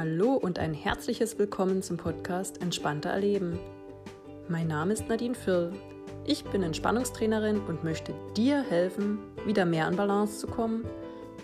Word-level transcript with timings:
Hallo 0.00 0.32
und 0.32 0.58
ein 0.58 0.72
herzliches 0.72 1.38
Willkommen 1.38 1.82
zum 1.82 1.98
Podcast 1.98 2.62
Entspannter 2.62 3.10
Erleben. 3.10 3.58
Mein 4.48 4.66
Name 4.66 4.94
ist 4.94 5.06
Nadine 5.10 5.34
Firl. 5.34 5.74
Ich 6.24 6.42
bin 6.42 6.62
Entspannungstrainerin 6.62 7.60
und 7.60 7.84
möchte 7.84 8.14
dir 8.34 8.62
helfen, 8.62 9.18
wieder 9.44 9.66
mehr 9.66 9.86
an 9.86 9.96
Balance 9.96 10.38
zu 10.38 10.46
kommen 10.46 10.86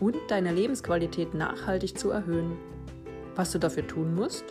und 0.01 0.17
deine 0.29 0.55
Lebensqualität 0.55 1.35
nachhaltig 1.35 1.99
zu 1.99 2.09
erhöhen. 2.09 2.57
Was 3.35 3.53
du 3.53 3.59
dafür 3.59 3.87
tun 3.87 4.15
musst? 4.15 4.47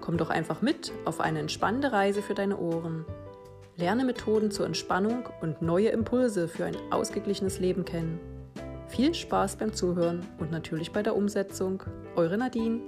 Komm 0.00 0.16
doch 0.16 0.30
einfach 0.30 0.60
mit 0.60 0.90
auf 1.04 1.20
eine 1.20 1.38
entspannende 1.38 1.92
Reise 1.92 2.22
für 2.22 2.34
deine 2.34 2.58
Ohren. 2.58 3.04
Lerne 3.76 4.04
Methoden 4.04 4.50
zur 4.50 4.66
Entspannung 4.66 5.28
und 5.40 5.62
neue 5.62 5.90
Impulse 5.90 6.48
für 6.48 6.64
ein 6.64 6.76
ausgeglichenes 6.90 7.60
Leben 7.60 7.84
kennen. 7.84 8.18
Viel 8.88 9.14
Spaß 9.14 9.54
beim 9.54 9.72
Zuhören 9.72 10.26
und 10.38 10.50
natürlich 10.50 10.90
bei 10.90 11.04
der 11.04 11.14
Umsetzung. 11.14 11.84
Eure 12.16 12.38
Nadine. 12.38 12.80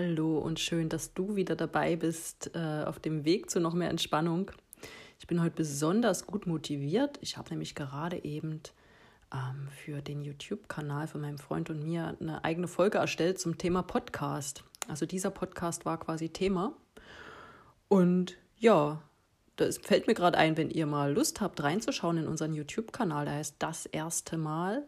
Hallo 0.00 0.38
und 0.38 0.60
schön, 0.60 0.88
dass 0.88 1.12
du 1.12 1.34
wieder 1.34 1.56
dabei 1.56 1.96
bist 1.96 2.52
äh, 2.54 2.84
auf 2.84 3.00
dem 3.00 3.24
Weg 3.24 3.50
zu 3.50 3.58
noch 3.58 3.74
mehr 3.74 3.90
Entspannung. 3.90 4.52
Ich 5.18 5.26
bin 5.26 5.42
heute 5.42 5.56
besonders 5.56 6.24
gut 6.24 6.46
motiviert. 6.46 7.18
Ich 7.20 7.36
habe 7.36 7.50
nämlich 7.50 7.74
gerade 7.74 8.22
eben 8.22 8.60
ähm, 9.34 9.66
für 9.72 10.00
den 10.00 10.22
YouTube-Kanal 10.22 11.08
von 11.08 11.20
meinem 11.20 11.38
Freund 11.38 11.68
und 11.68 11.82
mir 11.82 12.16
eine 12.20 12.44
eigene 12.44 12.68
Folge 12.68 12.98
erstellt 12.98 13.40
zum 13.40 13.58
Thema 13.58 13.82
Podcast. 13.82 14.62
Also 14.86 15.04
dieser 15.04 15.32
Podcast 15.32 15.84
war 15.84 15.98
quasi 15.98 16.28
Thema. 16.28 16.74
Und 17.88 18.36
ja, 18.56 19.02
das 19.56 19.78
fällt 19.78 20.06
mir 20.06 20.14
gerade 20.14 20.38
ein, 20.38 20.56
wenn 20.56 20.70
ihr 20.70 20.86
mal 20.86 21.12
Lust 21.12 21.40
habt, 21.40 21.60
reinzuschauen 21.60 22.18
in 22.18 22.28
unseren 22.28 22.54
YouTube-Kanal. 22.54 23.24
Der 23.24 23.34
heißt 23.34 23.56
Das 23.58 23.84
erste 23.84 24.38
Mal. 24.38 24.86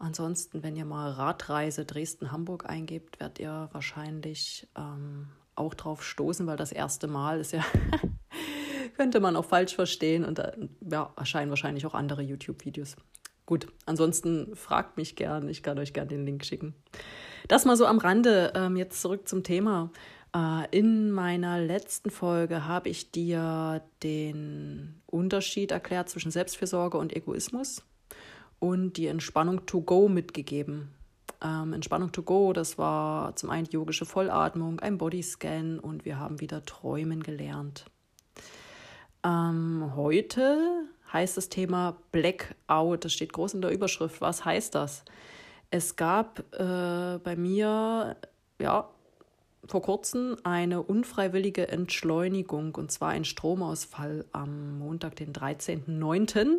Ansonsten, 0.00 0.62
wenn 0.62 0.76
ihr 0.76 0.86
mal 0.86 1.10
Radreise 1.10 1.84
Dresden-Hamburg 1.84 2.64
eingebt, 2.66 3.20
werdet 3.20 3.38
ihr 3.38 3.68
wahrscheinlich 3.72 4.66
ähm, 4.74 5.28
auch 5.54 5.74
drauf 5.74 6.02
stoßen, 6.02 6.46
weil 6.46 6.56
das 6.56 6.72
erste 6.72 7.06
Mal 7.06 7.38
ist 7.38 7.52
ja, 7.52 7.62
könnte 8.96 9.20
man 9.20 9.36
auch 9.36 9.44
falsch 9.44 9.74
verstehen 9.74 10.24
und 10.24 10.38
da 10.38 10.54
ja, 10.90 11.12
erscheinen 11.18 11.50
wahrscheinlich 11.50 11.84
auch 11.84 11.92
andere 11.92 12.22
YouTube-Videos. 12.22 12.96
Gut, 13.44 13.66
ansonsten 13.84 14.56
fragt 14.56 14.96
mich 14.96 15.16
gern, 15.16 15.50
ich 15.50 15.62
kann 15.62 15.78
euch 15.78 15.92
gern 15.92 16.08
den 16.08 16.24
Link 16.24 16.46
schicken. 16.46 16.74
Das 17.46 17.66
mal 17.66 17.76
so 17.76 17.84
am 17.84 17.98
Rande. 17.98 18.54
Ähm, 18.54 18.78
jetzt 18.78 19.02
zurück 19.02 19.28
zum 19.28 19.42
Thema. 19.42 19.90
Äh, 20.34 20.64
in 20.70 21.10
meiner 21.10 21.60
letzten 21.60 22.08
Folge 22.08 22.66
habe 22.66 22.88
ich 22.88 23.10
dir 23.10 23.82
den 24.02 25.02
Unterschied 25.04 25.72
erklärt 25.72 26.08
zwischen 26.08 26.30
Selbstfürsorge 26.30 26.96
und 26.96 27.14
Egoismus 27.14 27.82
und 28.60 28.92
die 28.96 29.08
Entspannung 29.08 29.66
to 29.66 29.80
go 29.80 30.08
mitgegeben. 30.08 30.90
Ähm, 31.42 31.72
Entspannung 31.72 32.12
to 32.12 32.22
go, 32.22 32.52
das 32.52 32.78
war 32.78 33.34
zum 33.34 33.50
einen 33.50 33.66
yogische 33.66 34.04
Vollatmung, 34.04 34.78
ein 34.80 34.98
Bodyscan 34.98 35.80
und 35.80 36.04
wir 36.04 36.18
haben 36.18 36.40
wieder 36.40 36.64
Träumen 36.64 37.22
gelernt. 37.22 37.86
Ähm, 39.24 39.92
heute 39.96 40.84
heißt 41.12 41.36
das 41.36 41.48
Thema 41.48 41.96
Blackout. 42.12 43.04
Das 43.04 43.12
steht 43.12 43.32
groß 43.32 43.54
in 43.54 43.62
der 43.62 43.70
Überschrift. 43.70 44.20
Was 44.20 44.44
heißt 44.44 44.74
das? 44.74 45.04
Es 45.70 45.96
gab 45.96 46.40
äh, 46.52 47.18
bei 47.18 47.36
mir, 47.36 48.16
ja, 48.60 48.88
vor 49.66 49.82
kurzem 49.82 50.36
eine 50.42 50.82
unfreiwillige 50.82 51.68
Entschleunigung 51.68 52.74
und 52.74 52.90
zwar 52.90 53.10
ein 53.10 53.24
Stromausfall 53.24 54.24
am 54.32 54.78
Montag, 54.78 55.16
den 55.16 55.32
13.09. 55.32 56.56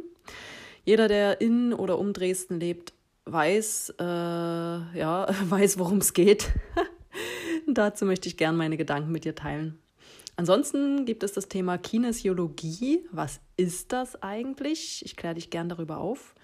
Jeder, 0.84 1.08
der 1.08 1.42
in 1.42 1.74
oder 1.74 2.00
um 2.00 2.14
Dresden 2.14 2.60
lebt, 2.60 2.94
weiß, 3.26 3.96
äh, 4.00 4.04
ja, 4.04 5.28
weiß, 5.50 5.80
worum 5.80 5.98
es 5.98 6.14
geht. 6.14 6.50
Dazu 7.68 8.06
möchte 8.06 8.28
ich 8.28 8.38
gerne 8.38 8.58
meine 8.58 8.78
Gedanken 8.78 9.12
mit 9.12 9.26
dir 9.26 9.36
teilen. 9.36 9.78
Ansonsten 10.36 11.06
gibt 11.06 11.24
es 11.24 11.34
das 11.34 11.48
Thema 11.48 11.78
Kinesiologie. 11.78 13.06
Was 13.12 13.42
ist 13.58 13.92
das 13.92 14.22
eigentlich? 14.24 15.04
Ich 15.06 15.16
kläre 15.16 15.36
dich 15.36 15.50
gern 15.50 15.70
darüber 15.70 15.98
auf. 15.98 16.36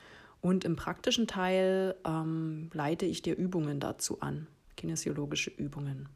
Und 0.41 0.65
im 0.65 0.75
praktischen 0.75 1.25
Teil 1.25 1.95
ähm, 2.05 2.69
leite 2.73 3.05
ich 3.05 3.23
dir 3.23 3.35
Übungen 3.35 3.79
dazu 3.79 4.21
an, 4.21 4.47
kinesiologische 4.75 5.49
Übungen. 5.49 6.09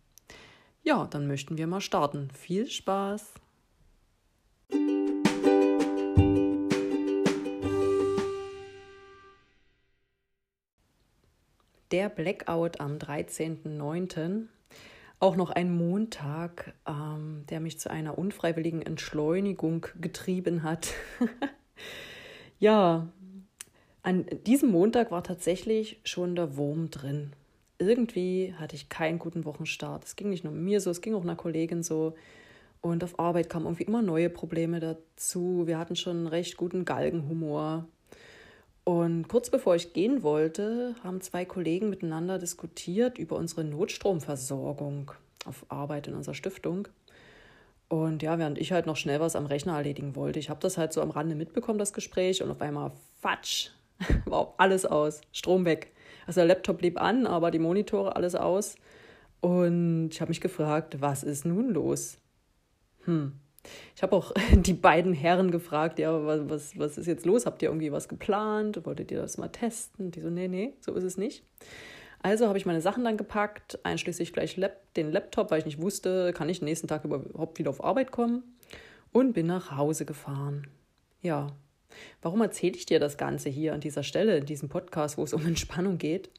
Ja, 0.84 1.08
dann 1.08 1.28
möchten 1.28 1.58
wir 1.58 1.66
mal 1.66 1.82
starten. 1.82 2.30
Viel 2.34 2.70
Spaß! 2.70 3.34
Der 11.92 12.08
Blackout 12.08 12.80
am 12.80 12.98
13.09 12.98 14.48
auch 15.20 15.36
noch 15.36 15.50
ein 15.52 15.76
Montag, 15.76 16.74
ähm, 16.88 17.44
der 17.50 17.60
mich 17.60 17.80
zu 17.80 17.92
einer 17.92 18.18
unfreiwilligen 18.18 18.82
Entschleunigung 18.82 19.86
getrieben 20.00 20.64
hat. 20.64 20.94
ja, 22.60 23.08
an 24.04 24.26
diesem 24.48 24.72
Montag 24.72 25.12
war 25.12 25.24
tatsächlich 25.24 26.00
schon 26.04 26.36
der 26.36 26.56
Wurm 26.56 26.90
drin. 26.90 27.34
Irgendwie 27.78 28.54
hatte 28.58 28.76
ich 28.76 28.90
keinen 28.90 29.20
guten 29.20 29.44
Wochenstart. 29.46 30.06
Es 30.06 30.16
ging 30.16 30.30
nicht 30.30 30.44
nur 30.44 30.54
mir 30.54 30.80
so, 30.80 30.90
es 30.90 31.02
ging 31.02 31.14
auch 31.14 31.24
einer 31.24 31.36
Kollegin 31.36 31.84
so. 31.84 32.16
Und 32.80 33.04
auf 33.04 33.20
Arbeit 33.20 33.50
kamen 33.50 33.66
irgendwie 33.66 33.84
immer 33.84 34.02
neue 34.02 34.30
Probleme 34.30 34.80
dazu. 34.80 35.68
Wir 35.68 35.78
hatten 35.78 35.96
schon 35.96 36.18
einen 36.18 36.28
recht 36.28 36.58
guten 36.58 36.86
Galgenhumor. 36.86 37.86
Und 38.92 39.30
kurz 39.30 39.50
bevor 39.50 39.76
ich 39.76 39.94
gehen 39.94 40.22
wollte, 40.22 40.96
haben 41.02 41.22
zwei 41.22 41.46
Kollegen 41.46 41.90
miteinander 41.90 42.38
diskutiert 42.38 43.18
über 43.18 43.38
unsere 43.38 43.64
Notstromversorgung 43.64 45.14
auf 45.46 45.66
Arbeit 45.70 46.10
in 46.10 46.14
unserer 46.14 46.36
Stiftung. 46.36 46.90
Und 47.88 48.22
ja, 48.22 48.38
während 48.38 48.58
ich 48.58 48.74
halt 48.74 48.88
noch 48.88 48.98
schnell 48.98 49.22
was 49.22 49.38
am 49.38 49.46
Rechner 49.46 49.78
erledigen 49.78 50.18
wollte, 50.18 50.40
ich 50.40 50.50
habe 50.50 50.60
das 50.60 50.78
halt 50.78 50.92
so 50.92 51.02
am 51.02 51.10
Rande 51.10 51.36
mitbekommen, 51.36 51.80
das 51.80 51.94
Gespräch, 51.94 52.44
und 52.44 52.52
auf 52.52 52.60
einmal, 52.60 52.92
fatsch, 53.22 53.70
war 54.26 54.56
alles 54.58 54.86
aus, 54.86 55.22
Strom 55.32 55.64
weg. 55.64 55.94
Also 56.28 56.42
der 56.42 56.48
Laptop 56.48 56.80
blieb 56.80 57.00
an, 57.00 57.26
aber 57.26 57.50
die 57.50 57.60
Monitore 57.60 58.18
alles 58.18 58.36
aus. 58.36 58.76
Und 59.40 60.10
ich 60.12 60.20
habe 60.20 60.32
mich 60.32 60.42
gefragt, 60.42 61.00
was 61.00 61.24
ist 61.24 61.46
nun 61.46 61.70
los? 61.70 62.18
Hm, 63.06 63.40
ich 63.96 64.04
habe 64.04 64.16
auch 64.16 64.32
die 64.54 64.74
beiden 64.74 65.14
Herren 65.14 65.52
gefragt, 65.52 66.00
ja, 66.00 66.26
was, 66.26 66.78
was 66.78 66.98
ist 66.98 67.08
jetzt 67.08 67.26
los? 67.26 67.46
Habt 67.46 67.62
ihr 67.62 67.70
irgendwie 67.70 67.92
was 67.92 68.10
geplant? 68.10 68.86
Wolltet 68.86 69.12
ihr 69.12 69.22
das 69.22 69.38
mal 69.38 69.50
testen? 69.50 70.12
Die 70.12 70.22
so, 70.22 70.30
nee, 70.30 70.48
nee, 70.48 70.74
so 70.80 70.94
ist 70.94 71.04
es 71.04 71.18
nicht. 71.18 71.44
Also 72.24 72.48
habe 72.48 72.58
ich 72.58 72.68
meine 72.68 72.82
Sachen 72.82 73.04
dann 73.04 73.18
gepackt, 73.18 73.80
einschließlich 73.84 74.32
gleich 74.32 74.60
den 74.96 75.12
Laptop, 75.12 75.50
weil 75.50 75.60
ich 75.60 75.66
nicht 75.66 75.82
wusste, 75.82 76.34
kann 76.34 76.50
ich 76.50 76.62
nächsten 76.62 76.88
Tag 76.88 77.04
überhaupt 77.04 77.58
wieder 77.58 77.72
auf 77.72 77.84
Arbeit 77.84 78.12
kommen 78.12 78.44
und 79.12 79.34
bin 79.34 79.48
nach 79.48 79.76
Hause 79.76 80.06
gefahren. 80.06 80.68
Ja, 81.22 81.48
warum 82.22 82.42
erzähle 82.42 82.76
ich 82.76 82.86
dir 82.86 83.00
das 83.00 83.18
Ganze 83.18 83.50
hier 83.50 83.74
an 83.74 83.80
dieser 83.80 84.04
Stelle, 84.04 84.38
in 84.38 84.46
diesem 84.46 84.70
Podcast, 84.70 85.18
wo 85.18 85.24
es 85.24 85.34
um 85.34 85.46
Entspannung 85.46 85.98
geht? 85.98 86.30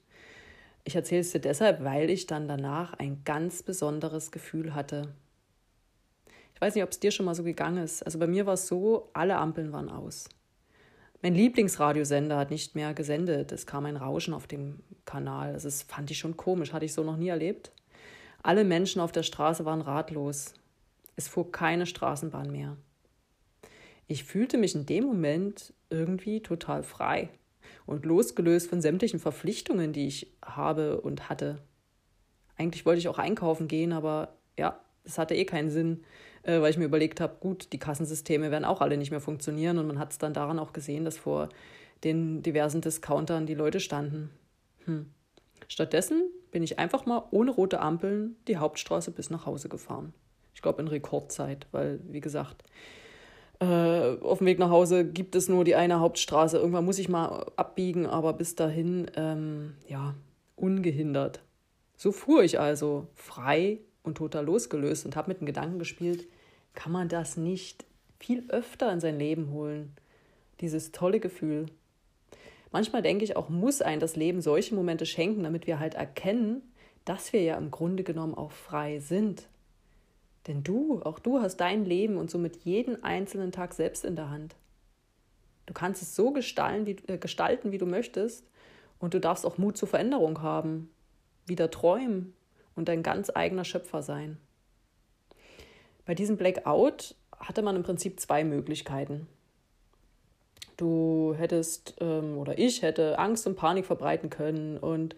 Ich 0.85 0.95
erzähle 0.95 1.21
es 1.21 1.33
dir 1.33 1.41
deshalb, 1.41 1.83
weil 1.83 2.11
ich 2.11 2.27
dann 2.27 2.47
danach 2.47 2.95
ein 2.95 3.23
ganz 3.25 3.65
besonderes 3.65 4.31
Gefühl 4.31 4.75
hatte 4.75 5.09
weiß 6.63 6.77
nicht, 6.77 6.85
ob 6.85 6.91
es 6.91 7.01
dir 7.01 7.11
schon 7.11 7.27
mal 7.27 7.35
so 7.35 7.43
gegangen 7.43 7.83
ist. 7.83 8.05
Also 8.05 8.21
bei 8.21 8.29
mir 8.29 8.47
war 8.47 8.55
es 8.55 8.69
so, 8.69 9.11
alle 9.15 9.37
Ampeln 9.37 9.73
waren 9.73 9.89
aus. 9.89 10.29
Mein 11.21 11.35
Lieblingsradiosender 11.35 12.37
hat 12.39 12.51
nicht 12.51 12.77
mehr 12.77 12.95
gesendet. 12.95 13.51
Es 13.51 13.67
kam 13.67 13.85
ein 13.85 13.97
Rauschen 13.97 14.33
auf 14.33 14.47
dem 14.47 14.79
Kanal. 15.05 15.55
Das 15.55 15.83
fand 15.83 16.13
ich 16.13 16.19
schon 16.19 16.37
komisch, 16.37 16.73
hatte 16.73 16.85
ich 16.85 16.93
so 16.93 17.03
noch 17.03 17.17
nie 17.17 17.29
erlebt. 17.29 17.73
Alle 18.45 18.63
Menschen 18.63 19.01
auf 19.01 19.11
der 19.11 19.25
Straße 19.25 19.65
waren 19.65 19.81
ratlos. 19.81 20.55
Es 21.17 21.27
fuhr 21.27 21.51
keine 21.51 21.85
Straßenbahn 21.85 22.53
mehr. 22.53 22.77
Ich 24.07 24.23
fühlte 24.23 24.57
mich 24.57 24.77
in 24.77 24.87
dem 24.87 25.05
Moment 25.05 25.73
irgendwie 25.91 26.43
total 26.43 26.85
frei 26.85 27.29
und 27.87 28.07
losgelöst 28.07 28.71
von 28.71 28.81
sämtlichen 28.81 29.19
Verpflichtungen, 29.19 29.93
die 29.93 30.07
ich 30.07 30.33
habe 30.45 31.01
und 31.01 31.29
hatte. 31.29 31.59
Eigentlich 32.57 32.87
wollte 32.87 33.01
ich 33.01 33.09
auch 33.09 33.19
einkaufen 33.19 33.67
gehen, 33.67 33.93
aber 33.93 34.37
ja, 34.57 34.79
das 35.03 35.19
hatte 35.19 35.35
eh 35.35 35.45
keinen 35.45 35.71
Sinn 35.71 36.05
äh, 36.43 36.61
weil 36.61 36.71
ich 36.71 36.79
mir 36.79 36.85
überlegt 36.85 37.21
habe, 37.21 37.37
gut, 37.41 37.73
die 37.73 37.79
Kassensysteme 37.79 38.51
werden 38.51 38.65
auch 38.65 38.81
alle 38.81 38.97
nicht 38.97 39.11
mehr 39.11 39.21
funktionieren 39.21 39.79
und 39.79 39.87
man 39.87 39.99
hat 39.99 40.13
es 40.13 40.19
dann 40.19 40.35
daran 40.35 40.59
auch 40.59 40.73
gesehen, 40.73 41.05
dass 41.05 41.19
vor 41.19 41.49
den 42.05 42.43
diversen 42.43 42.81
Discountern 42.81 43.47
die 43.47 43.55
Leute 43.55 43.81
standen. 43.81 44.31
Hm. 44.85 45.07
Stattdessen 45.69 46.23
bin 46.51 46.63
ich 46.63 46.79
einfach 46.79 47.07
mal 47.07 47.25
ohne 47.31 47.51
rote 47.51 47.81
Ampeln 47.81 48.37
die 48.49 48.57
Hauptstraße 48.57 49.11
bis 49.11 49.31
nach 49.31 49.47
Hause 49.47 49.69
gefahren. 49.69 50.13
Ich 50.55 50.63
glaube 50.63 50.83
in 50.83 50.89
Rekordzeit, 50.89 51.67
weil, 51.73 52.01
wie 52.09 52.21
gesagt, 52.21 52.63
äh, 53.61 54.19
auf 54.21 54.39
dem 54.39 54.47
Weg 54.47 54.59
nach 54.59 54.71
Hause 54.71 55.05
gibt 55.05 55.37
es 55.37 55.49
nur 55.49 55.65
die 55.65 55.77
eine 55.77 56.01
Hauptstraße. 56.01 56.59
Irgendwann 56.59 56.85
muss 56.85 56.99
ich 56.99 57.09
mal 57.09 57.47
abbiegen, 57.57 58.07
aber 58.07 58.33
bis 58.33 58.55
dahin, 58.57 59.11
ähm, 59.17 59.75
ja, 59.87 60.15
ungehindert. 60.57 61.41
So 61.97 62.11
fuhr 62.11 62.43
ich 62.43 62.59
also 62.59 63.07
frei 63.15 63.79
und 64.03 64.17
total 64.17 64.45
losgelöst 64.45 65.05
und 65.07 65.17
habe 65.17 65.29
mit 65.29 65.41
dem 65.41 65.47
Gedanken 65.47 65.79
gespielt, 65.79 66.27
kann 66.75 66.93
man 66.93 67.09
das 67.09 67.37
nicht 67.37 67.85
viel 68.19 68.45
öfter 68.49 68.93
in 68.93 69.01
sein 69.01 69.19
Leben 69.19 69.51
holen? 69.51 69.95
Dieses 70.61 70.93
tolle 70.93 71.21
Gefühl. 71.21 71.67
Manchmal 72.71 73.03
denke 73.03 73.25
ich 73.25 73.37
auch, 73.37 73.49
muss 73.49 73.83
ein 73.83 74.01
das 74.01 74.17
Leben 74.17 74.41
solche 74.41 74.75
Momente 74.75 75.07
schenken, 75.07 75.43
damit 75.43 75.67
wir 75.67 75.79
halt 75.79 75.95
erkennen, 75.95 76.63
dass 77.05 77.33
wir 77.33 77.43
ja 77.43 77.57
im 77.57 77.71
Grunde 77.71 78.05
genommen 78.05 78.35
auch 78.35 78.53
frei 78.53 79.01
sind. 79.01 79.49
Denn 80.47 80.63
du, 80.63 81.03
auch 81.03 81.19
du 81.19 81.41
hast 81.41 81.59
dein 81.59 81.85
Leben 81.85 82.17
und 82.17 82.31
somit 82.31 82.65
jeden 82.65 83.05
einzelnen 83.05 83.53
Tag 83.53 83.75
selbst 83.75 84.05
in 84.05 84.17
der 84.17 84.31
Hand. 84.31 84.57
Du 85.67 85.75
kannst 85.75 86.03
es 86.03 86.17
so 86.17 86.33
gestalten 86.33 86.87
wie, 86.87 86.97
äh, 87.13 87.19
gestalten, 87.19 87.73
wie 87.73 87.79
du 87.79 87.87
möchtest, 87.87 88.45
und 88.99 89.15
du 89.15 89.21
darfst 89.21 89.45
auch 89.45 89.59
Mut 89.59 89.77
zur 89.77 89.89
Veränderung 89.89 90.43
haben, 90.43 90.89
wieder 91.47 91.71
träumen 91.71 92.35
und 92.75 92.89
dein 92.89 93.03
ganz 93.03 93.31
eigener 93.35 93.65
Schöpfer 93.65 94.03
sein. 94.03 94.39
Bei 96.05 96.15
diesem 96.15 96.37
Blackout 96.37 97.15
hatte 97.39 97.63
man 97.63 97.77
im 97.77 97.83
Prinzip 97.83 98.21
zwei 98.21 98.45
Möglichkeiten. 98.45 99.27
Du 100.77 101.35
hättest 101.37 101.97
ähm, 102.01 102.39
oder 102.39 102.59
ich 102.59 102.83
hätte 102.83 103.19
Angst 103.19 103.47
und 103.47 103.57
Panik 103.57 103.87
verbreiten 103.87 104.31
können 104.31 104.79
und 104.79 105.15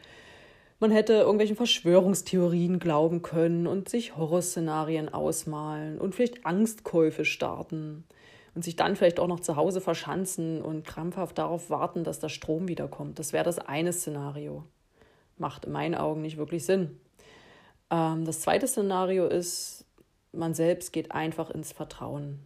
man 0.81 0.91
hätte 0.91 1.15
irgendwelchen 1.15 1.57
Verschwörungstheorien 1.57 2.79
glauben 2.79 3.23
können 3.23 3.67
und 3.67 3.89
sich 3.89 4.17
Horrorszenarien 4.17 5.09
ausmalen 5.09 5.99
und 5.99 6.15
vielleicht 6.15 6.45
Angstkäufe 6.45 7.25
starten 7.25 8.05
und 8.55 8.65
sich 8.65 8.77
dann 8.77 8.97
vielleicht 8.97 9.21
auch 9.21 9.29
noch 9.29 9.41
zu 9.41 9.57
Hause 9.57 9.81
verschanzen 9.81 10.61
und 10.61 10.85
krampfhaft 10.85 11.39
darauf 11.39 11.71
warten, 11.71 12.05
dass 12.05 12.21
der 12.21 12.29
Strom 12.29 12.69
wiederkommt. 12.69 13.19
Das 13.19 13.33
wäre 13.33 13.45
das 13.45 13.59
eine 13.59 13.93
Szenario. 13.93 14.65
Macht 15.39 15.65
in 15.65 15.73
meinen 15.73 15.95
Augen 15.95 16.21
nicht 16.21 16.37
wirklich 16.37 16.67
Sinn. 16.67 17.01
Ähm, 17.91 18.25
das 18.25 18.41
zweite 18.41 18.67
Szenario 18.67 19.27
ist, 19.27 19.85
man 20.33 20.55
selbst 20.55 20.93
geht 20.93 21.13
einfach 21.13 21.51
ins 21.51 21.73
Vertrauen. 21.73 22.41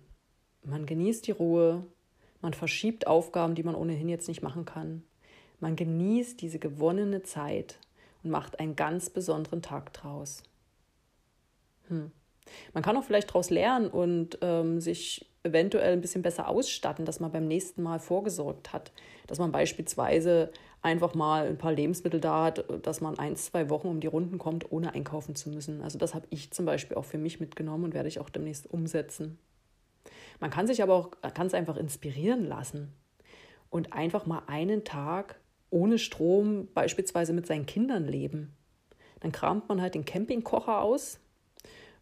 Man 0.63 0.87
genießt 0.87 1.27
die 1.27 1.33
Ruhe, 1.33 1.87
man 2.41 2.55
verschiebt 2.55 3.07
Aufgaben, 3.07 3.55
die 3.55 3.63
man 3.63 3.75
ohnehin 3.75 4.09
jetzt 4.09 4.29
nicht 4.29 4.43
machen 4.43 4.65
kann. 4.65 5.03
Man 5.61 5.77
genießt 5.77 6.41
diese 6.41 6.59
gewonnene 6.59 7.23
Zeit 7.23 7.79
und 8.23 8.31
macht 8.31 8.61
einen 8.61 8.77
ganz 8.77 9.11
besonderen 9.11 9.63
Tag 9.63 9.93
draus. 9.93 10.43
Hm. 11.89 12.13
Man 12.73 12.83
kann 12.83 12.97
auch 12.97 13.05
vielleicht 13.05 13.31
daraus 13.31 13.51
lernen 13.51 13.89
und 13.89 14.39
ähm, 14.41 14.81
sich 14.81 15.28
eventuell 15.43 15.93
ein 15.93 16.01
bisschen 16.01 16.23
besser 16.23 16.49
ausstatten, 16.49 17.05
dass 17.05 17.21
man 17.21 17.33
beim 17.33 17.47
nächsten 17.47 17.83
Mal 17.83 17.99
vorgesorgt 17.99 18.73
hat. 18.73 18.93
Dass 19.27 19.39
man 19.39 19.53
beispielsweise 19.53 20.51
einfach 20.83 21.15
mal 21.15 21.47
ein 21.47 21.59
paar 21.59 21.73
Lebensmittel 21.73 22.21
da 22.21 22.45
hat, 22.45 22.65
dass 22.83 23.01
man 23.01 23.19
ein, 23.19 23.37
zwei 23.37 23.69
Wochen 23.71 23.89
um 23.89 24.01
die 24.01 24.07
Runden 24.07 24.39
kommt, 24.39 24.71
ohne 24.71 24.95
einkaufen 24.95 25.35
zu 25.35 25.51
müssen. 25.51 25.83
Also 25.83 25.99
das 25.99 26.15
habe 26.15 26.27
ich 26.31 26.53
zum 26.53 26.67
Beispiel 26.67 26.97
auch 26.97 27.05
für 27.05 27.19
mich 27.19 27.41
mitgenommen 27.41 27.85
und 27.85 27.95
werde 27.95 28.09
ich 28.09 28.21
auch 28.21 28.31
demnächst 28.31 28.71
umsetzen. 28.71 29.39
Man 30.41 30.51
kann 30.51 30.67
sich 30.67 30.83
aber 30.83 30.95
auch 30.95 31.11
ganz 31.35 31.55
einfach 31.55 31.77
inspirieren 31.77 32.47
lassen 32.47 32.93
und 33.71 33.93
einfach 33.93 34.27
mal 34.27 34.43
einen 34.47 34.85
Tag 34.85 35.41
ohne 35.71 35.99
Strom 35.99 36.69
beispielsweise 36.75 37.33
mit 37.33 37.47
seinen 37.47 37.67
Kindern 37.67 38.07
leben. 38.07 38.55
Dann 39.21 39.33
kramt 39.33 39.69
man 39.69 39.83
halt 39.83 39.95
den 39.95 40.05
Campingkocher 40.05 40.81
aus 40.81 41.19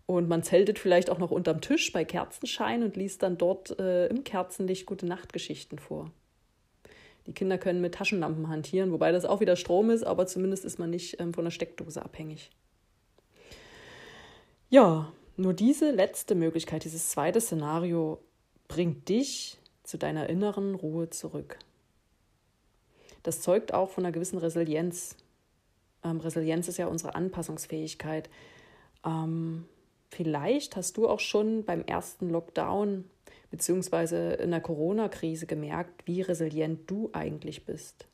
und 0.07 0.29
man 0.29 0.43
zeltet 0.43 0.79
vielleicht 0.79 1.11
auch 1.11 1.19
noch 1.19 1.33
unterm 1.33 1.61
Tisch 1.61 1.93
bei 1.93 2.05
Kerzenschein 2.05 2.83
und 2.83 2.97
liest 2.97 3.23
dann 3.23 3.39
dort 3.39 3.79
äh, 3.79 4.07
im 4.07 4.25
Kerzenlicht 4.25 4.87
gute 4.87 5.07
Nachtgeschichten 5.07 5.79
vor. 5.79 6.11
Die 7.27 7.33
Kinder 7.33 7.59
können 7.59 7.81
mit 7.81 7.95
Taschenlampen 7.95 8.49
hantieren, 8.49 8.93
wobei 8.93 9.11
das 9.11 9.25
auch 9.25 9.41
wieder 9.41 9.57
Strom 9.57 9.91
ist, 9.91 10.05
aber 10.05 10.27
zumindest 10.29 10.65
ist 10.65 10.79
man 10.79 10.91
nicht 10.91 11.21
ähm, 11.21 11.35
von 11.35 11.45
der 11.45 11.51
Steckdose 11.51 12.03
abhängig. 12.03 12.51
Ja, 14.71 15.13
nur 15.37 15.53
diese 15.53 15.91
letzte 15.91 16.35
Möglichkeit, 16.35 16.85
dieses 16.85 17.09
zweite 17.11 17.41
Szenario, 17.41 18.21
bringt 18.69 19.09
dich 19.09 19.59
zu 19.83 19.99
deiner 19.99 20.29
inneren 20.29 20.75
Ruhe 20.75 21.11
zurück. 21.11 21.59
Das 23.23 23.41
zeugt 23.41 23.75
auch 23.75 23.91
von 23.91 24.05
einer 24.05 24.13
gewissen 24.13 24.39
Resilienz. 24.39 25.17
Ähm, 26.05 26.21
Resilienz 26.21 26.69
ist 26.69 26.77
ja 26.77 26.87
unsere 26.87 27.17
Anpassungsfähigkeit. 27.17 28.31
Ähm, 29.05 29.65
vielleicht 30.17 30.77
hast 30.77 30.97
du 30.97 31.09
auch 31.09 31.21
schon 31.21 31.65
beim 31.65 31.83
ersten 31.83 32.31
Lockdown 32.31 33.05
beziehungsweise 33.51 34.33
in 34.35 34.51
der 34.51 34.61
Corona-Krise 34.61 35.47
gemerkt, 35.47 36.07
wie 36.07 36.23
resilient 36.23 36.91
du 36.91 37.11
eigentlich 37.13 37.65
bist. 37.65 38.09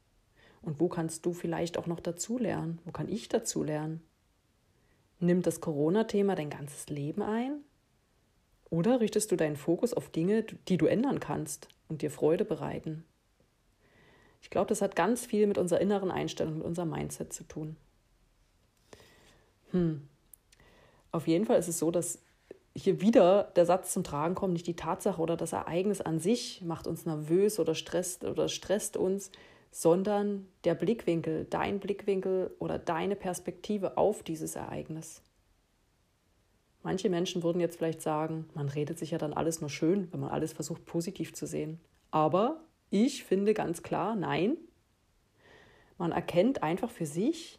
Und 0.62 0.80
wo 0.80 0.88
kannst 0.88 1.24
du 1.26 1.32
vielleicht 1.32 1.78
auch 1.78 1.86
noch 1.86 2.00
dazulernen? 2.00 2.80
Wo 2.84 2.90
kann 2.90 3.08
ich 3.08 3.28
dazulernen? 3.28 4.02
Nimmt 5.20 5.46
das 5.46 5.60
Corona-Thema 5.60 6.34
dein 6.34 6.50
ganzes 6.50 6.88
Leben 6.88 7.22
ein? 7.22 7.60
Oder 8.68 9.00
richtest 9.00 9.30
du 9.30 9.36
deinen 9.36 9.56
Fokus 9.56 9.94
auf 9.94 10.10
Dinge, 10.10 10.44
die 10.68 10.78
du 10.78 10.86
ändern 10.86 11.20
kannst 11.20 11.68
und 11.88 12.02
dir 12.02 12.10
Freude 12.10 12.44
bereiten? 12.44 13.04
Ich 14.40 14.50
glaube, 14.50 14.68
das 14.68 14.82
hat 14.82 14.96
ganz 14.96 15.24
viel 15.24 15.46
mit 15.46 15.58
unserer 15.58 15.80
inneren 15.80 16.10
Einstellung, 16.10 16.58
mit 16.58 16.64
unserem 16.64 16.90
Mindset 16.90 17.32
zu 17.32 17.44
tun. 17.44 17.76
Hm. 19.70 20.08
Auf 21.12 21.28
jeden 21.28 21.44
Fall 21.44 21.58
ist 21.58 21.68
es 21.68 21.78
so, 21.78 21.90
dass 21.90 22.22
hier 22.74 23.00
wieder 23.02 23.52
der 23.54 23.66
Satz 23.66 23.92
zum 23.92 24.02
Tragen 24.02 24.34
kommt, 24.34 24.54
nicht 24.54 24.66
die 24.66 24.76
Tatsache 24.76 25.20
oder 25.20 25.36
das 25.36 25.52
Ereignis 25.52 26.00
an 26.00 26.18
sich 26.18 26.62
macht 26.62 26.86
uns 26.86 27.04
nervös 27.04 27.58
oder 27.58 27.74
stresst 27.74 28.24
oder 28.24 28.48
stresst 28.48 28.96
uns, 28.96 29.30
sondern 29.70 30.48
der 30.64 30.74
Blickwinkel, 30.74 31.46
dein 31.48 31.80
Blickwinkel 31.80 32.54
oder 32.58 32.78
deine 32.78 33.14
Perspektive 33.16 33.98
auf 33.98 34.22
dieses 34.22 34.56
Ereignis. 34.56 35.22
Manche 36.82 37.10
Menschen 37.10 37.42
würden 37.42 37.60
jetzt 37.60 37.76
vielleicht 37.76 38.02
sagen, 38.02 38.48
man 38.54 38.68
redet 38.68 38.98
sich 38.98 39.12
ja 39.12 39.18
dann 39.18 39.32
alles 39.32 39.60
nur 39.60 39.70
schön, 39.70 40.12
wenn 40.12 40.20
man 40.20 40.30
alles 40.30 40.52
versucht 40.52 40.84
positiv 40.84 41.32
zu 41.32 41.46
sehen. 41.46 41.78
Aber 42.10 42.64
ich 42.90 43.24
finde 43.24 43.54
ganz 43.54 43.82
klar, 43.82 44.16
nein. 44.16 44.56
Man 45.96 46.10
erkennt 46.10 46.62
einfach 46.62 46.90
für 46.90 47.06
sich, 47.06 47.58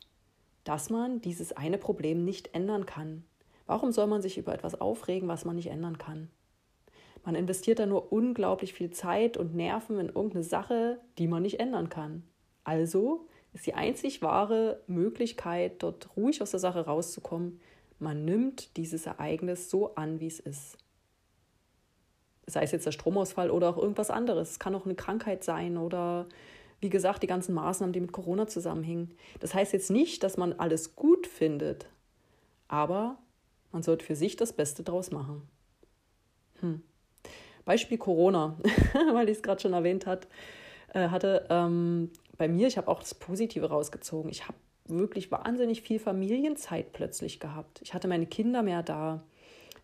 dass 0.63 0.89
man 0.89 1.21
dieses 1.21 1.53
eine 1.53 1.77
Problem 1.77 2.25
nicht 2.25 2.53
ändern 2.53 2.85
kann. 2.85 3.23
Warum 3.65 3.91
soll 3.91 4.07
man 4.07 4.21
sich 4.21 4.37
über 4.37 4.53
etwas 4.53 4.79
aufregen, 4.79 5.27
was 5.27 5.45
man 5.45 5.55
nicht 5.55 5.69
ändern 5.69 5.97
kann? 5.97 6.29
Man 7.25 7.35
investiert 7.35 7.79
da 7.79 7.85
nur 7.85 8.11
unglaublich 8.11 8.73
viel 8.73 8.91
Zeit 8.91 9.37
und 9.37 9.55
Nerven 9.55 9.99
in 9.99 10.07
irgendeine 10.07 10.43
Sache, 10.43 10.99
die 11.17 11.27
man 11.27 11.43
nicht 11.43 11.59
ändern 11.59 11.89
kann. 11.89 12.23
Also 12.65 13.27
ist 13.53 13.65
die 13.65 13.75
einzig 13.75 14.21
wahre 14.21 14.81
Möglichkeit, 14.87 15.83
dort 15.83 16.15
ruhig 16.17 16.41
aus 16.41 16.51
der 16.51 16.59
Sache 16.59 16.85
rauszukommen, 16.85 17.59
man 17.99 18.25
nimmt 18.25 18.75
dieses 18.75 19.05
Ereignis 19.05 19.69
so 19.69 19.95
an, 19.95 20.19
wie 20.19 20.27
es 20.27 20.39
ist. 20.39 20.77
Sei 22.45 22.63
es 22.63 22.71
jetzt 22.73 22.85
der 22.85 22.91
Stromausfall 22.91 23.49
oder 23.49 23.69
auch 23.69 23.77
irgendwas 23.77 24.11
anderes. 24.11 24.51
Es 24.51 24.59
kann 24.59 24.75
auch 24.75 24.83
eine 24.83 24.95
Krankheit 24.95 25.45
sein 25.45 25.77
oder 25.77 26.27
wie 26.81 26.89
gesagt, 26.89 27.23
die 27.23 27.27
ganzen 27.27 27.55
Maßnahmen, 27.55 27.93
die 27.93 28.01
mit 28.01 28.11
Corona 28.11 28.45
zusammenhängen. 28.47 29.15
Das 29.39 29.53
heißt 29.53 29.71
jetzt 29.71 29.89
nicht, 29.89 30.21
dass 30.23 30.35
man 30.35 30.51
alles 30.51 30.97
gut 30.97 31.27
findet, 31.27 31.87
aber 32.67 33.17
man 33.73 33.83
sollte 33.83 34.05
für 34.05 34.15
sich 34.15 34.37
das 34.37 34.53
Beste 34.53 34.83
draus 34.83 35.11
machen. 35.11 35.41
Hm. 36.61 36.81
Beispiel 37.65 37.97
Corona, 37.97 38.57
weil 39.13 39.27
ich 39.27 39.37
es 39.37 39.43
gerade 39.43 39.61
schon 39.61 39.73
erwähnt 39.73 40.05
hat, 40.05 40.27
äh, 40.93 41.09
hatte. 41.09 41.45
Ähm, 41.49 42.11
bei 42.37 42.47
mir, 42.47 42.67
ich 42.67 42.77
habe 42.77 42.87
auch 42.87 42.99
das 42.99 43.15
Positive 43.15 43.69
rausgezogen. 43.69 44.31
Ich 44.31 44.47
habe 44.47 44.57
wirklich 44.85 45.31
wahnsinnig 45.31 45.81
viel 45.81 45.99
Familienzeit 45.99 46.93
plötzlich 46.93 47.39
gehabt. 47.39 47.81
Ich 47.83 47.93
hatte 47.93 48.07
meine 48.07 48.25
Kinder 48.25 48.63
mehr 48.63 48.83
da. 48.83 49.23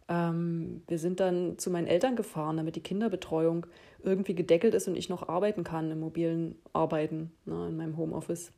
Ähm, 0.07 0.83
wir 0.87 0.99
sind 0.99 1.19
dann 1.19 1.57
zu 1.57 1.69
meinen 1.69 1.87
Eltern 1.87 2.15
gefahren, 2.15 2.57
damit 2.57 2.75
die 2.75 2.83
Kinderbetreuung 2.83 3.65
irgendwie 4.03 4.35
gedeckelt 4.35 4.73
ist 4.73 4.87
und 4.87 4.95
ich 4.95 5.09
noch 5.09 5.27
arbeiten 5.29 5.63
kann 5.63 5.91
im 5.91 5.99
mobilen 5.99 6.55
Arbeiten, 6.73 7.31
ne, 7.45 7.67
in 7.69 7.77
meinem 7.77 7.97
Homeoffice. 7.97 8.51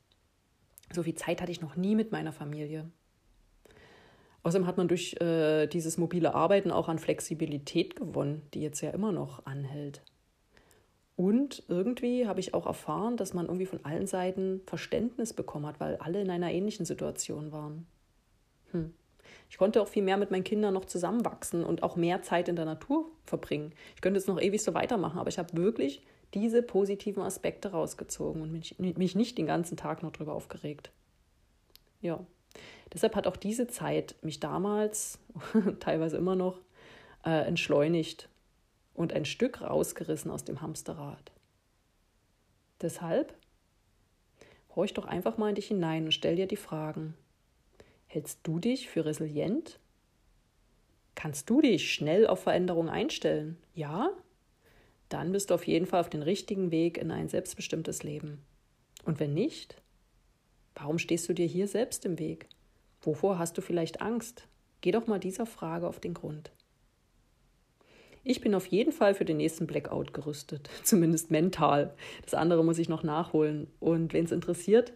So 0.94 1.04
viel 1.04 1.16
Zeit 1.16 1.42
hatte 1.42 1.52
ich 1.52 1.62
noch 1.62 1.76
nie 1.76 1.96
mit 1.96 2.12
meiner 2.12 2.34
Familie. 2.34 2.90
Außerdem 4.44 4.66
hat 4.66 4.78
man 4.78 4.88
durch 4.88 5.16
äh, 5.22 5.68
dieses 5.68 5.98
mobile 5.98 6.34
Arbeiten 6.34 6.72
auch 6.72 6.90
an 6.90 7.00
Flexibilität 7.00 7.96
gewonnen, 7.96 8.42
die 8.54 8.62
jetzt 8.62 8.82
ja 8.82 8.90
immer 8.90 9.12
noch 9.12 9.46
anhält. 9.46 10.02
Und 11.16 11.64
irgendwie 11.68 12.26
habe 12.26 12.40
ich 12.40 12.54
auch 12.56 12.66
erfahren, 12.66 13.18
dass 13.18 13.36
man 13.36 13.46
irgendwie 13.46 13.68
von 13.68 13.86
allen 13.86 14.08
Seiten 14.08 14.62
Verständnis 14.66 15.34
bekommen 15.34 15.68
hat, 15.68 15.80
weil 15.80 15.98
alle 15.98 16.22
in 16.22 16.32
einer 16.32 16.52
ähnlichen 16.52 16.86
Situation 16.86 17.52
waren. 17.52 17.86
Hm. 18.72 18.94
Ich 19.50 19.58
konnte 19.58 19.82
auch 19.82 19.88
viel 19.88 20.02
mehr 20.02 20.18
mit 20.18 20.32
meinen 20.32 20.44
Kindern 20.44 20.74
noch 20.74 20.86
zusammenwachsen 20.86 21.64
und 21.64 21.84
auch 21.84 21.96
mehr 21.96 22.24
Zeit 22.24 22.50
in 22.50 22.56
der 22.56 22.66
Natur 22.66 23.12
verbringen. 23.26 23.74
Ich 23.96 24.02
könnte 24.02 24.18
jetzt 24.18 24.28
noch 24.28 24.42
ewig 24.42 24.64
so 24.64 24.74
weitermachen, 24.74 25.20
aber 25.20 25.30
ich 25.30 25.38
habe 25.38 25.56
wirklich 25.56 26.02
diese 26.34 26.64
positiven 26.64 27.22
Aspekte 27.22 27.72
rausgezogen 27.72 28.42
und 28.42 28.52
mich, 28.52 28.80
mich 28.80 29.16
nicht 29.16 29.38
den 29.38 29.46
ganzen 29.46 29.78
Tag 29.78 30.02
noch 30.02 30.12
darüber 30.12 30.34
aufgeregt. 30.34 30.92
Ja, 32.00 32.26
Deshalb 32.94 33.16
hat 33.16 33.28
auch 33.28 33.38
diese 33.38 33.68
Zeit 33.68 34.16
mich 34.22 34.40
damals, 34.40 35.20
teilweise 35.80 36.18
immer 36.18 36.36
noch, 36.36 36.60
äh, 37.26 37.46
entschleunigt 37.48 38.30
und 38.94 39.14
ein 39.14 39.26
Stück 39.26 39.62
rausgerissen 39.62 40.32
aus 40.32 40.44
dem 40.44 40.62
Hamsterrad. 40.62 41.32
Deshalb 42.82 43.34
horch 44.76 44.94
doch 44.94 45.06
einfach 45.06 45.38
mal 45.38 45.50
in 45.50 45.56
dich 45.56 45.68
hinein 45.68 46.06
und 46.06 46.12
stell 46.12 46.36
dir 46.36 46.48
die 46.48 46.58
Fragen. 46.58 47.16
Hältst 48.08 48.40
du 48.44 48.60
dich 48.60 48.90
für 48.90 49.06
resilient? 49.06 49.80
Kannst 51.16 51.50
du 51.50 51.62
dich 51.62 51.94
schnell 51.94 52.28
auf 52.28 52.44
Veränderungen 52.44 52.90
einstellen? 52.90 53.58
Ja? 53.74 54.12
Dann 55.10 55.32
bist 55.32 55.50
du 55.50 55.54
auf 55.54 55.68
jeden 55.68 55.86
Fall 55.86 56.00
auf 56.00 56.10
dem 56.10 56.22
richtigen 56.22 56.72
Weg 56.72 56.98
in 56.98 57.12
ein 57.12 57.30
selbstbestimmtes 57.30 58.04
Leben. 58.04 58.44
Und 59.06 59.20
wenn 59.20 59.34
nicht, 59.34 59.82
warum 60.76 61.00
stehst 61.00 61.28
du 61.30 61.34
dir 61.34 61.46
hier 61.46 61.68
selbst 61.68 62.06
im 62.06 62.18
Weg? 62.18 62.48
Wovor 63.02 63.40
hast 63.40 63.58
du 63.58 63.62
vielleicht 63.62 64.02
Angst? 64.02 64.48
Geh 64.82 64.92
doch 64.92 65.08
mal 65.08 65.20
dieser 65.20 65.46
Frage 65.46 65.88
auf 65.88 66.00
den 66.00 66.14
Grund. 66.14 66.52
Ich 68.24 68.42
bin 68.42 68.54
auf 68.54 68.68
jeden 68.68 68.92
Fall 68.92 69.16
für 69.16 69.26
den 69.26 69.38
nächsten 69.38 69.66
Blackout 69.66 70.14
gerüstet, 70.14 70.70
zumindest 70.84 71.32
mental. 71.32 71.94
Das 72.24 72.34
andere 72.34 72.64
muss 72.64 72.78
ich 72.78 72.90
noch 72.90 73.04
nachholen. 73.04 73.68
Und 73.80 74.14
wen 74.14 74.26
es 74.26 74.32
interessiert, 74.32 74.94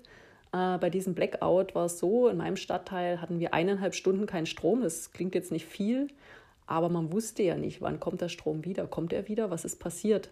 äh, 0.52 0.78
bei 0.78 0.90
diesem 0.90 1.16
Blackout 1.16 1.74
war 1.74 1.86
es 1.86 2.00
so, 2.00 2.28
in 2.28 2.38
meinem 2.38 2.56
Stadtteil 2.56 3.22
hatten 3.22 3.40
wir 3.40 3.54
eineinhalb 3.54 3.96
Stunden 3.96 4.28
keinen 4.28 4.46
Strom. 4.46 4.82
Das 4.82 5.12
klingt 5.12 5.34
jetzt 5.34 5.52
nicht 5.52 5.66
viel, 5.66 6.08
aber 6.68 6.90
man 6.90 7.12
wusste 7.12 7.42
ja 7.42 7.58
nicht, 7.58 7.82
wann 7.82 8.00
kommt 8.00 8.22
der 8.22 8.30
Strom 8.30 8.64
wieder. 8.64 8.86
Kommt 8.86 9.12
er 9.12 9.28
wieder? 9.28 9.50
Was 9.50 9.66
ist 9.66 9.80
passiert? 9.80 10.30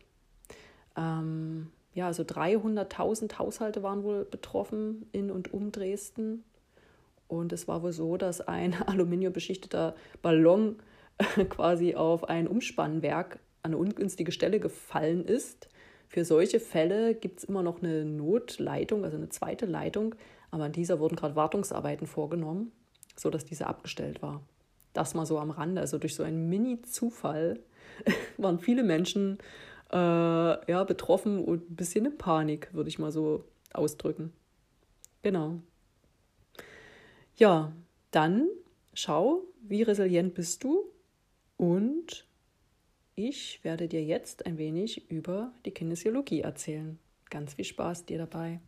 Ähm, 0.96 1.72
ja, 1.96 2.08
also 2.08 2.24
300.000 2.24 3.38
Haushalte 3.40 3.82
waren 3.82 4.04
wohl 4.04 4.26
betroffen 4.26 5.08
in 5.12 5.32
und 5.32 5.54
um 5.54 5.72
Dresden. 5.72 6.44
Und 7.28 7.54
es 7.54 7.68
war 7.68 7.84
wohl 7.84 7.94
so, 7.94 8.18
dass 8.18 8.42
ein 8.42 8.74
aluminiumbeschichteter 8.86 9.96
Ballon 10.22 10.78
quasi 11.50 11.96
auf 11.96 12.24
ein 12.26 12.48
Umspannwerk 12.48 13.40
an 13.62 13.72
eine 13.72 13.78
ungünstige 13.78 14.32
Stelle 14.32 14.60
gefallen 14.60 15.26
ist. 15.26 15.70
Für 16.08 16.26
solche 16.26 16.60
Fälle 16.60 17.16
gibt 17.16 17.40
es 17.40 17.46
immer 17.46 17.64
noch 17.64 17.82
eine 17.82 18.06
Notleitung, 18.06 19.04
also 19.04 19.18
eine 19.18 19.30
zweite 19.30 19.66
Leitung, 19.66 20.16
aber 20.52 20.66
an 20.66 20.72
dieser 20.72 21.00
wurden 21.00 21.16
gerade 21.16 21.36
Wartungsarbeiten 21.36 22.06
vorgenommen, 22.06 22.72
sodass 23.16 23.46
diese 23.46 23.68
abgestellt 23.68 24.22
war. 24.22 24.44
Das 24.94 25.16
mal 25.16 25.26
so 25.26 25.40
am 25.40 25.50
Rande, 25.50 25.82
also 25.82 25.98
durch 25.98 26.14
so 26.14 26.22
einen 26.22 26.50
Mini-Zufall 26.50 27.60
waren 28.38 28.60
viele 28.60 28.84
Menschen 28.84 29.40
äh, 29.92 29.96
ja, 29.96 30.84
betroffen 30.84 31.44
und 31.44 31.72
ein 31.72 31.76
bisschen 31.76 32.06
in 32.06 32.18
Panik, 32.18 32.74
würde 32.74 32.90
ich 32.90 33.00
mal 33.00 33.12
so 33.12 33.46
ausdrücken. 33.74 34.34
Genau. 35.24 35.62
Ja, 37.36 37.74
dann 38.12 38.48
schau, 38.94 39.42
wie 39.62 39.82
resilient 39.82 40.36
bist 40.36 40.64
du 40.64 40.86
und 41.58 42.28
ich 43.16 43.64
werde 43.64 43.88
dir 43.88 44.04
jetzt 44.04 44.46
ein 44.46 44.60
wenig 44.60 45.10
über 45.10 45.52
die 45.66 45.72
Kinesiologie 45.72 46.42
erzählen. 46.42 47.00
Ganz 47.32 47.56
viel 47.56 47.66
Spaß 47.66 48.06
dir 48.06 48.20
dabei. 48.20 48.60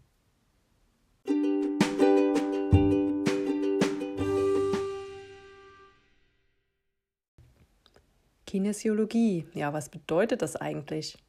Kinesiologie, 8.48 9.46
ja, 9.54 9.74
was 9.74 9.90
bedeutet 9.90 10.42
das 10.42 10.56
eigentlich? 10.56 11.20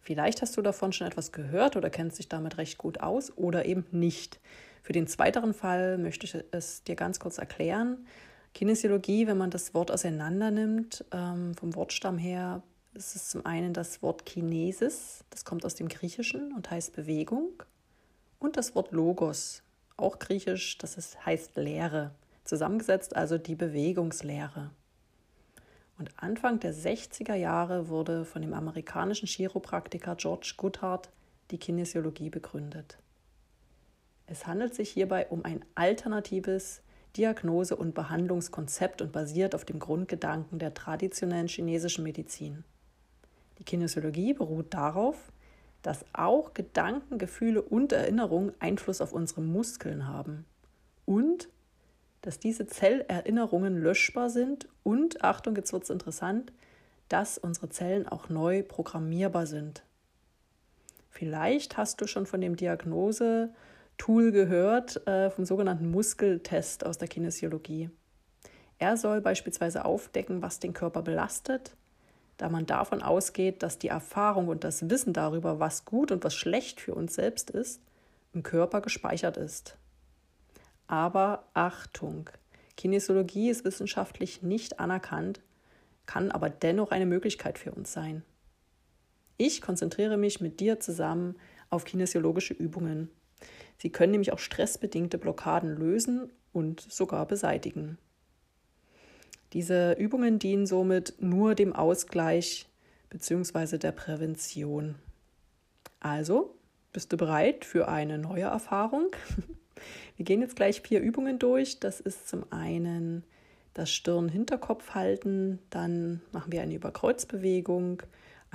Vielleicht 0.00 0.40
hast 0.40 0.56
du 0.56 0.62
davon 0.62 0.92
schon 0.92 1.08
etwas 1.08 1.32
gehört 1.32 1.74
oder 1.74 1.90
kennst 1.90 2.20
dich 2.20 2.28
damit 2.28 2.58
recht 2.58 2.78
gut 2.78 3.00
aus 3.00 3.36
oder 3.36 3.64
eben 3.64 3.86
nicht. 3.90 4.38
Für 4.86 4.92
den 4.92 5.08
zweiteren 5.08 5.52
Fall 5.52 5.98
möchte 5.98 6.26
ich 6.26 6.44
es 6.52 6.84
dir 6.84 6.94
ganz 6.94 7.18
kurz 7.18 7.38
erklären. 7.38 8.06
Kinesiologie, 8.54 9.26
wenn 9.26 9.36
man 9.36 9.50
das 9.50 9.74
Wort 9.74 9.90
auseinander 9.90 10.52
nimmt, 10.52 11.04
ähm, 11.10 11.56
vom 11.56 11.74
Wortstamm 11.74 12.18
her, 12.18 12.62
ist 12.94 13.16
es 13.16 13.28
zum 13.28 13.44
einen 13.44 13.72
das 13.72 14.00
Wort 14.00 14.24
Kinesis, 14.26 15.24
das 15.30 15.44
kommt 15.44 15.64
aus 15.64 15.74
dem 15.74 15.88
Griechischen 15.88 16.52
und 16.52 16.70
heißt 16.70 16.94
Bewegung, 16.94 17.64
und 18.38 18.56
das 18.56 18.76
Wort 18.76 18.92
Logos, 18.92 19.64
auch 19.96 20.20
griechisch, 20.20 20.78
das 20.78 20.96
ist, 20.96 21.26
heißt 21.26 21.56
Lehre, 21.56 22.12
zusammengesetzt 22.44 23.16
also 23.16 23.38
die 23.38 23.56
Bewegungslehre. 23.56 24.70
Und 25.98 26.12
Anfang 26.16 26.60
der 26.60 26.72
60er 26.72 27.34
Jahre 27.34 27.88
wurde 27.88 28.24
von 28.24 28.40
dem 28.40 28.54
amerikanischen 28.54 29.26
Chiropraktiker 29.26 30.14
George 30.14 30.54
Goodhart 30.56 31.10
die 31.50 31.58
Kinesiologie 31.58 32.30
begründet. 32.30 32.98
Es 34.26 34.46
handelt 34.46 34.74
sich 34.74 34.90
hierbei 34.90 35.26
um 35.28 35.44
ein 35.44 35.64
alternatives 35.74 36.82
Diagnose- 37.16 37.76
und 37.76 37.94
Behandlungskonzept 37.94 39.00
und 39.00 39.12
basiert 39.12 39.54
auf 39.54 39.64
dem 39.64 39.78
Grundgedanken 39.78 40.58
der 40.58 40.74
traditionellen 40.74 41.48
chinesischen 41.48 42.02
Medizin. 42.04 42.64
Die 43.58 43.64
Kinesiologie 43.64 44.34
beruht 44.34 44.74
darauf, 44.74 45.32
dass 45.82 46.04
auch 46.12 46.52
Gedanken, 46.52 47.18
Gefühle 47.18 47.62
und 47.62 47.92
Erinnerungen 47.92 48.52
Einfluss 48.58 49.00
auf 49.00 49.12
unsere 49.12 49.40
Muskeln 49.40 50.08
haben 50.08 50.44
und 51.04 51.48
dass 52.22 52.40
diese 52.40 52.66
Zellerinnerungen 52.66 53.80
löschbar 53.80 54.28
sind 54.28 54.68
und, 54.82 55.22
Achtung, 55.22 55.54
jetzt 55.54 55.72
wird 55.72 55.84
es 55.84 55.90
interessant, 55.90 56.52
dass 57.08 57.38
unsere 57.38 57.68
Zellen 57.68 58.08
auch 58.08 58.28
neu 58.28 58.64
programmierbar 58.64 59.46
sind. 59.46 59.84
Vielleicht 61.08 61.76
hast 61.76 62.00
du 62.00 62.08
schon 62.08 62.26
von 62.26 62.40
dem 62.40 62.56
Diagnose- 62.56 63.50
Tool 63.98 64.32
gehört, 64.32 65.06
äh, 65.06 65.30
vom 65.30 65.44
sogenannten 65.44 65.90
Muskeltest 65.90 66.84
aus 66.84 66.98
der 66.98 67.08
Kinesiologie. 67.08 67.90
Er 68.78 68.96
soll 68.96 69.20
beispielsweise 69.20 69.84
aufdecken, 69.84 70.42
was 70.42 70.60
den 70.60 70.74
Körper 70.74 71.02
belastet, 71.02 71.76
da 72.36 72.48
man 72.50 72.66
davon 72.66 73.02
ausgeht, 73.02 73.62
dass 73.62 73.78
die 73.78 73.88
Erfahrung 73.88 74.48
und 74.48 74.64
das 74.64 74.90
Wissen 74.90 75.14
darüber, 75.14 75.58
was 75.58 75.86
gut 75.86 76.12
und 76.12 76.24
was 76.24 76.34
schlecht 76.34 76.80
für 76.80 76.94
uns 76.94 77.14
selbst 77.14 77.50
ist, 77.50 77.80
im 78.34 78.42
Körper 78.42 78.82
gespeichert 78.82 79.38
ist. 79.38 79.78
Aber 80.86 81.44
Achtung, 81.54 82.28
Kinesiologie 82.76 83.48
ist 83.48 83.64
wissenschaftlich 83.64 84.42
nicht 84.42 84.78
anerkannt, 84.78 85.40
kann 86.04 86.30
aber 86.30 86.50
dennoch 86.50 86.90
eine 86.90 87.06
Möglichkeit 87.06 87.58
für 87.58 87.72
uns 87.72 87.92
sein. 87.92 88.22
Ich 89.38 89.60
konzentriere 89.60 90.16
mich 90.16 90.40
mit 90.40 90.60
dir 90.60 90.78
zusammen 90.78 91.36
auf 91.70 91.84
kinesiologische 91.84 92.54
Übungen. 92.54 93.10
Sie 93.78 93.90
können 93.90 94.12
nämlich 94.12 94.32
auch 94.32 94.38
stressbedingte 94.38 95.18
Blockaden 95.18 95.76
lösen 95.76 96.30
und 96.52 96.80
sogar 96.80 97.26
beseitigen. 97.26 97.98
Diese 99.52 99.92
Übungen 99.92 100.38
dienen 100.38 100.66
somit 100.66 101.14
nur 101.20 101.54
dem 101.54 101.72
Ausgleich 101.72 102.66
bzw. 103.10 103.78
der 103.78 103.92
Prävention. 103.92 104.96
Also, 106.00 106.54
bist 106.92 107.12
du 107.12 107.16
bereit 107.16 107.64
für 107.64 107.88
eine 107.88 108.18
neue 108.18 108.44
Erfahrung? 108.44 109.14
Wir 110.16 110.24
gehen 110.24 110.40
jetzt 110.40 110.56
gleich 110.56 110.80
vier 110.80 111.00
Übungen 111.00 111.38
durch. 111.38 111.78
Das 111.78 112.00
ist 112.00 112.28
zum 112.28 112.50
einen 112.50 113.24
das 113.76 113.90
Stirn-Hinterkopf 113.90 114.94
halten, 114.94 115.58
dann 115.68 116.22
machen 116.32 116.50
wir 116.50 116.62
eine 116.62 116.74
Überkreuzbewegung, 116.74 118.02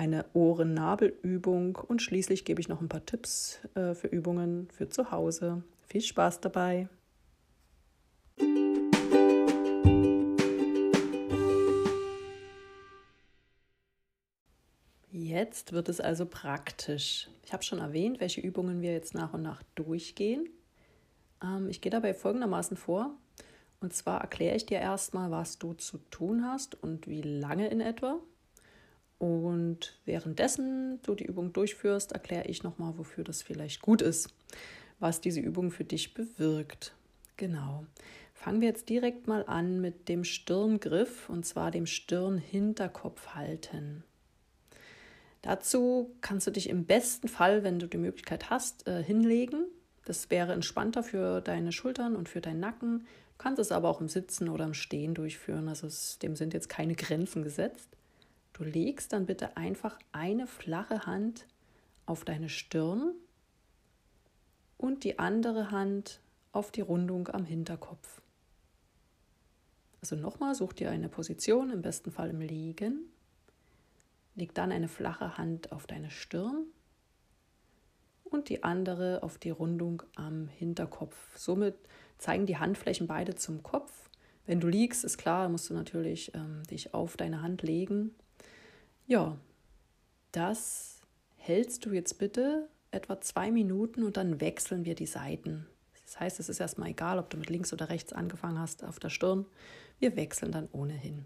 eine 0.01 0.25
Ohren-Nabel-Übung 0.33 1.75
und 1.75 2.01
schließlich 2.01 2.43
gebe 2.43 2.59
ich 2.59 2.67
noch 2.67 2.81
ein 2.81 2.89
paar 2.89 3.05
Tipps 3.05 3.59
äh, 3.75 3.93
für 3.93 4.07
Übungen 4.07 4.67
für 4.71 4.89
zu 4.89 5.11
Hause. 5.11 5.61
Viel 5.85 6.01
Spaß 6.01 6.41
dabei! 6.41 6.89
Jetzt 15.11 15.71
wird 15.71 15.87
es 15.87 16.01
also 16.01 16.25
praktisch. 16.25 17.29
Ich 17.45 17.53
habe 17.53 17.61
schon 17.61 17.77
erwähnt, 17.77 18.19
welche 18.19 18.41
Übungen 18.41 18.81
wir 18.81 18.93
jetzt 18.93 19.13
nach 19.13 19.35
und 19.35 19.43
nach 19.43 19.61
durchgehen. 19.75 20.49
Ähm, 21.43 21.69
ich 21.69 21.79
gehe 21.79 21.91
dabei 21.91 22.15
folgendermaßen 22.15 22.75
vor. 22.75 23.15
Und 23.81 23.93
zwar 23.93 24.21
erkläre 24.21 24.55
ich 24.55 24.65
dir 24.65 24.79
erstmal, 24.79 25.29
was 25.29 25.59
du 25.59 25.73
zu 25.73 25.99
tun 26.09 26.43
hast 26.43 26.73
und 26.81 27.07
wie 27.07 27.21
lange 27.21 27.67
in 27.67 27.81
etwa. 27.81 28.19
Und 29.21 29.99
währenddessen 30.05 30.99
du 31.03 31.13
die 31.13 31.25
Übung 31.25 31.53
durchführst, 31.53 32.11
erkläre 32.11 32.47
ich 32.47 32.63
nochmal, 32.63 32.97
wofür 32.97 33.23
das 33.23 33.43
vielleicht 33.43 33.83
gut 33.83 34.01
ist, 34.01 34.33
was 34.97 35.21
diese 35.21 35.39
Übung 35.39 35.69
für 35.69 35.83
dich 35.83 36.15
bewirkt. 36.15 36.95
Genau. 37.37 37.85
Fangen 38.33 38.61
wir 38.61 38.69
jetzt 38.69 38.89
direkt 38.89 39.27
mal 39.27 39.45
an 39.45 39.79
mit 39.79 40.09
dem 40.09 40.23
Stirngriff 40.23 41.29
und 41.29 41.45
zwar 41.45 41.69
dem 41.69 41.85
Stirnhinterkopf 41.85 43.35
halten. 43.35 44.03
Dazu 45.43 46.15
kannst 46.21 46.47
du 46.47 46.51
dich 46.51 46.67
im 46.67 46.85
besten 46.85 47.27
Fall, 47.27 47.63
wenn 47.63 47.77
du 47.77 47.85
die 47.85 47.99
Möglichkeit 47.99 48.49
hast, 48.49 48.87
äh, 48.87 49.03
hinlegen. 49.03 49.65
Das 50.03 50.31
wäre 50.31 50.53
entspannter 50.53 51.03
für 51.03 51.41
deine 51.41 51.71
Schultern 51.71 52.15
und 52.15 52.27
für 52.27 52.41
deinen 52.41 52.59
Nacken. 52.59 53.01
Du 53.01 53.37
kannst 53.37 53.59
es 53.59 53.71
aber 53.71 53.87
auch 53.87 54.01
im 54.01 54.09
Sitzen 54.09 54.49
oder 54.49 54.65
im 54.65 54.73
Stehen 54.73 55.13
durchführen. 55.13 55.67
Also 55.67 55.85
es, 55.85 56.17
dem 56.17 56.35
sind 56.35 56.55
jetzt 56.55 56.69
keine 56.69 56.95
Grenzen 56.95 57.43
gesetzt. 57.43 57.87
Du 58.53 58.63
legst 58.63 59.13
dann 59.13 59.25
bitte 59.25 59.57
einfach 59.57 59.97
eine 60.11 60.47
flache 60.47 61.05
Hand 61.05 61.45
auf 62.05 62.25
deine 62.25 62.49
Stirn 62.49 63.13
und 64.77 65.03
die 65.03 65.19
andere 65.19 65.71
Hand 65.71 66.19
auf 66.51 66.71
die 66.71 66.81
Rundung 66.81 67.27
am 67.29 67.45
Hinterkopf. 67.45 68.21
Also 70.01 70.15
nochmal, 70.15 70.55
such 70.55 70.73
dir 70.73 70.89
eine 70.89 71.09
Position, 71.09 71.69
im 71.69 71.81
besten 71.81 72.11
Fall 72.11 72.31
im 72.31 72.41
Liegen. 72.41 73.05
Leg 74.35 74.53
dann 74.53 74.71
eine 74.71 74.87
flache 74.87 75.37
Hand 75.37 75.71
auf 75.71 75.85
deine 75.85 76.09
Stirn 76.09 76.65
und 78.23 78.49
die 78.49 78.63
andere 78.63 79.21
auf 79.23 79.37
die 79.37 79.51
Rundung 79.51 80.03
am 80.15 80.47
Hinterkopf. 80.47 81.37
Somit 81.37 81.75
zeigen 82.17 82.45
die 82.45 82.57
Handflächen 82.57 83.07
beide 83.07 83.35
zum 83.35 83.61
Kopf. 83.61 84.09
Wenn 84.45 84.59
du 84.59 84.67
liegst, 84.67 85.03
ist 85.03 85.17
klar, 85.17 85.49
musst 85.49 85.69
du 85.69 85.73
natürlich 85.73 86.33
ähm, 86.33 86.63
dich 86.63 86.93
auf 86.93 87.15
deine 87.15 87.41
Hand 87.41 87.61
legen 87.61 88.15
ja, 89.11 89.37
das 90.31 91.01
hältst 91.35 91.85
du 91.85 91.91
jetzt 91.91 92.17
bitte 92.17 92.69
etwa 92.91 93.19
zwei 93.19 93.51
Minuten 93.51 94.03
und 94.03 94.15
dann 94.15 94.39
wechseln 94.39 94.85
wir 94.85 94.95
die 94.95 95.05
Seiten. 95.05 95.67
Das 96.05 96.17
heißt, 96.21 96.39
es 96.39 96.47
ist 96.47 96.61
erstmal 96.61 96.91
egal, 96.91 97.19
ob 97.19 97.29
du 97.29 97.35
mit 97.35 97.49
links 97.49 97.73
oder 97.73 97.89
rechts 97.89 98.13
angefangen 98.13 98.57
hast 98.57 98.85
auf 98.85 98.99
der 98.99 99.09
Stirn. 99.09 99.45
Wir 99.99 100.15
wechseln 100.15 100.53
dann 100.53 100.69
ohnehin. 100.71 101.25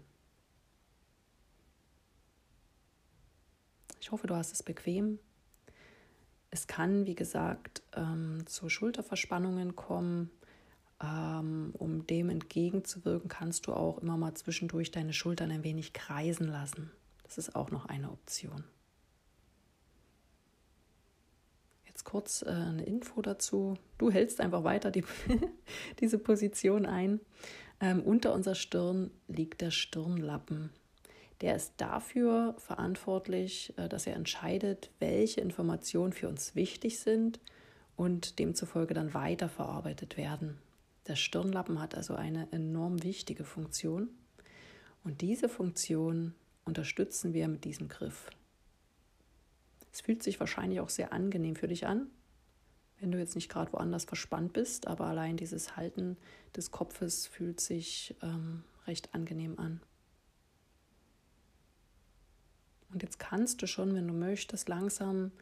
Ich 4.00 4.10
hoffe, 4.10 4.26
du 4.26 4.34
hast 4.34 4.52
es 4.52 4.64
bequem. 4.64 5.20
Es 6.50 6.66
kann, 6.66 7.06
wie 7.06 7.14
gesagt, 7.14 7.84
ähm, 7.94 8.42
zu 8.46 8.68
Schulterverspannungen 8.68 9.76
kommen. 9.76 10.32
Ähm, 11.00 11.72
um 11.74 12.04
dem 12.08 12.30
entgegenzuwirken, 12.30 13.28
kannst 13.28 13.68
du 13.68 13.74
auch 13.74 13.98
immer 13.98 14.16
mal 14.16 14.34
zwischendurch 14.34 14.90
deine 14.90 15.12
Schultern 15.12 15.52
ein 15.52 15.62
wenig 15.62 15.92
kreisen 15.92 16.48
lassen. 16.48 16.90
Das 17.26 17.38
ist 17.38 17.56
auch 17.56 17.70
noch 17.70 17.86
eine 17.86 18.10
Option. 18.10 18.62
Jetzt 21.86 22.04
kurz 22.04 22.42
äh, 22.42 22.50
eine 22.50 22.84
Info 22.84 23.20
dazu. 23.20 23.74
Du 23.98 24.12
hältst 24.12 24.40
einfach 24.40 24.62
weiter 24.62 24.92
die, 24.92 25.04
diese 26.00 26.18
Position 26.18 26.86
ein. 26.86 27.20
Ähm, 27.80 28.00
unter 28.02 28.32
unserer 28.32 28.54
Stirn 28.54 29.10
liegt 29.26 29.60
der 29.60 29.72
Stirnlappen. 29.72 30.70
Der 31.40 31.56
ist 31.56 31.74
dafür 31.78 32.54
verantwortlich, 32.58 33.74
äh, 33.76 33.88
dass 33.88 34.06
er 34.06 34.14
entscheidet, 34.14 34.90
welche 35.00 35.40
Informationen 35.40 36.12
für 36.12 36.28
uns 36.28 36.54
wichtig 36.54 37.00
sind 37.00 37.40
und 37.96 38.38
demzufolge 38.38 38.94
dann 38.94 39.14
weiterverarbeitet 39.14 40.16
werden. 40.16 40.58
Der 41.08 41.16
Stirnlappen 41.16 41.80
hat 41.80 41.94
also 41.94 42.14
eine 42.14 42.48
enorm 42.52 43.02
wichtige 43.02 43.44
Funktion 43.44 44.10
und 45.02 45.20
diese 45.20 45.48
Funktion 45.48 46.34
unterstützen 46.66 47.32
wir 47.32 47.48
mit 47.48 47.64
diesem 47.64 47.88
Griff. 47.88 48.30
Es 49.92 50.02
fühlt 50.02 50.22
sich 50.22 50.38
wahrscheinlich 50.38 50.80
auch 50.80 50.90
sehr 50.90 51.12
angenehm 51.12 51.56
für 51.56 51.68
dich 51.68 51.86
an, 51.86 52.08
wenn 53.00 53.12
du 53.12 53.18
jetzt 53.18 53.34
nicht 53.34 53.48
gerade 53.48 53.72
woanders 53.72 54.04
verspannt 54.04 54.52
bist, 54.52 54.86
aber 54.86 55.06
allein 55.06 55.38
dieses 55.38 55.76
Halten 55.76 56.18
des 56.54 56.70
Kopfes 56.70 57.26
fühlt 57.26 57.60
sich 57.60 58.14
ähm, 58.22 58.62
recht 58.86 59.14
angenehm 59.14 59.58
an. 59.58 59.80
Und 62.92 63.02
jetzt 63.02 63.18
kannst 63.18 63.62
du 63.62 63.66
schon, 63.66 63.94
wenn 63.94 64.06
du 64.06 64.14
möchtest, 64.14 64.68
langsam 64.68 65.32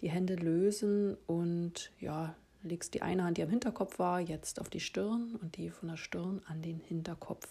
die 0.00 0.10
Hände 0.10 0.34
lösen 0.34 1.16
und 1.26 1.92
ja, 1.98 2.34
legst 2.62 2.94
die 2.94 3.02
eine 3.02 3.24
Hand, 3.24 3.38
die 3.38 3.42
am 3.42 3.50
Hinterkopf 3.50 3.98
war, 3.98 4.20
jetzt 4.20 4.60
auf 4.60 4.70
die 4.70 4.80
Stirn 4.80 5.36
und 5.40 5.56
die 5.56 5.70
von 5.70 5.88
der 5.88 5.96
Stirn 5.96 6.42
an 6.46 6.62
den 6.62 6.80
Hinterkopf. 6.80 7.48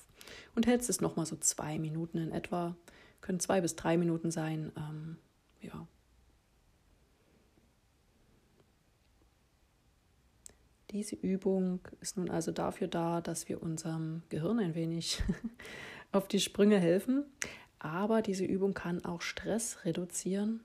Und 0.56 0.68
hältst 0.68 0.90
es 0.90 1.02
nochmal 1.02 1.26
so 1.26 1.36
zwei 1.38 1.80
Minuten 1.80 2.18
in 2.18 2.32
etwa. 2.32 2.76
Können 3.22 3.40
zwei 3.40 3.62
bis 3.62 3.76
drei 3.76 3.98
Minuten 3.98 4.32
sein. 4.32 4.72
Ähm, 4.78 5.18
ja. 5.62 5.88
Diese 10.92 11.16
Übung 11.16 11.82
ist 12.02 12.18
nun 12.18 12.30
also 12.30 12.52
dafür 12.52 12.88
da, 12.88 13.22
dass 13.22 13.48
wir 13.48 13.62
unserem 13.62 14.24
Gehirn 14.30 14.60
ein 14.60 14.74
wenig 14.74 15.22
auf 16.12 16.28
die 16.28 16.40
Sprünge 16.40 16.80
helfen. 16.80 17.26
Aber 17.78 18.22
diese 18.22 18.44
Übung 18.46 18.74
kann 18.74 19.06
auch 19.06 19.22
Stress 19.22 19.86
reduzieren. 19.86 20.62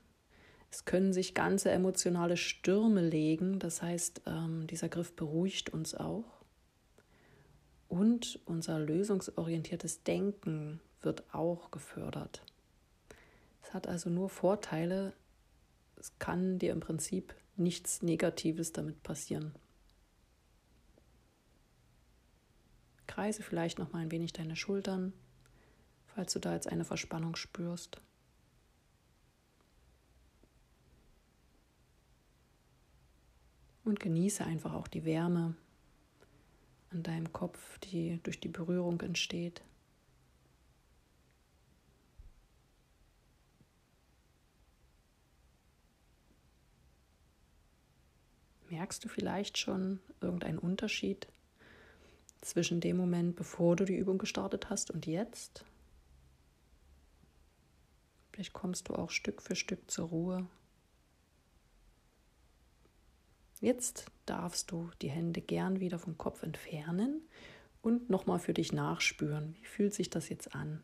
Es 0.71 0.83
können 0.83 1.13
sich 1.13 1.35
ganze 1.35 1.71
emotionale 1.71 2.35
Stürme 2.37 3.07
legen. 3.07 3.59
Das 3.59 3.81
heißt, 3.81 4.23
ähm, 4.25 4.67
dieser 4.67 4.89
Griff 4.89 5.15
beruhigt 5.15 5.69
uns 5.69 5.95
auch. 5.95 6.25
Und 7.87 8.39
unser 8.45 8.79
lösungsorientiertes 8.79 10.03
Denken 10.03 10.81
wird 11.05 11.23
auch 11.33 11.71
gefördert. 11.71 12.43
Es 13.63 13.73
hat 13.73 13.87
also 13.87 14.09
nur 14.09 14.29
Vorteile. 14.29 15.13
Es 15.95 16.17
kann 16.19 16.59
dir 16.59 16.71
im 16.73 16.81
Prinzip 16.81 17.33
nichts 17.55 18.01
Negatives 18.01 18.73
damit 18.73 19.01
passieren. 19.03 19.53
Kreise 23.07 23.43
vielleicht 23.43 23.79
noch 23.79 23.93
mal 23.93 23.99
ein 23.99 24.11
wenig 24.11 24.33
deine 24.33 24.55
Schultern 24.55 25.13
falls 26.15 26.31
du 26.31 26.39
da 26.39 26.53
jetzt 26.53 26.69
eine 26.69 26.85
Verspannung 26.85 27.35
spürst. 27.35 28.01
Und 33.83 33.99
genieße 33.99 34.43
einfach 34.43 34.73
auch 34.73 34.87
die 34.87 35.03
Wärme 35.03 35.55
an 36.89 37.03
deinem 37.03 37.31
Kopf, 37.33 37.77
die 37.79 38.19
durch 38.23 38.39
die 38.39 38.47
Berührung 38.47 38.99
entsteht. 39.01 39.61
Merkst 48.77 49.05
du 49.05 49.07
vielleicht 49.07 49.57
schon 49.57 50.01
irgendeinen 50.19 50.57
Unterschied 50.57 51.29
zwischen 52.41 52.81
dem 52.81 52.97
Moment, 52.97 53.37
bevor 53.37 53.77
du 53.77 53.85
die 53.85 53.95
Übung 53.95 54.17
gestartet 54.17 54.69
hast 54.69 54.91
und 54.91 55.05
jetzt? 55.05 55.63
Vielleicht 58.33 58.51
kommst 58.51 58.89
du 58.89 58.95
auch 58.95 59.11
Stück 59.11 59.41
für 59.41 59.55
Stück 59.55 59.89
zur 59.89 60.09
Ruhe. 60.09 60.45
Jetzt 63.61 64.07
darfst 64.25 64.71
du 64.71 64.91
die 65.01 65.09
Hände 65.09 65.39
gern 65.39 65.79
wieder 65.79 65.97
vom 65.97 66.17
Kopf 66.17 66.43
entfernen 66.43 67.21
und 67.81 68.09
nochmal 68.09 68.39
für 68.39 68.53
dich 68.53 68.73
nachspüren. 68.73 69.55
Wie 69.61 69.65
fühlt 69.65 69.93
sich 69.93 70.09
das 70.09 70.27
jetzt 70.27 70.53
an? 70.53 70.83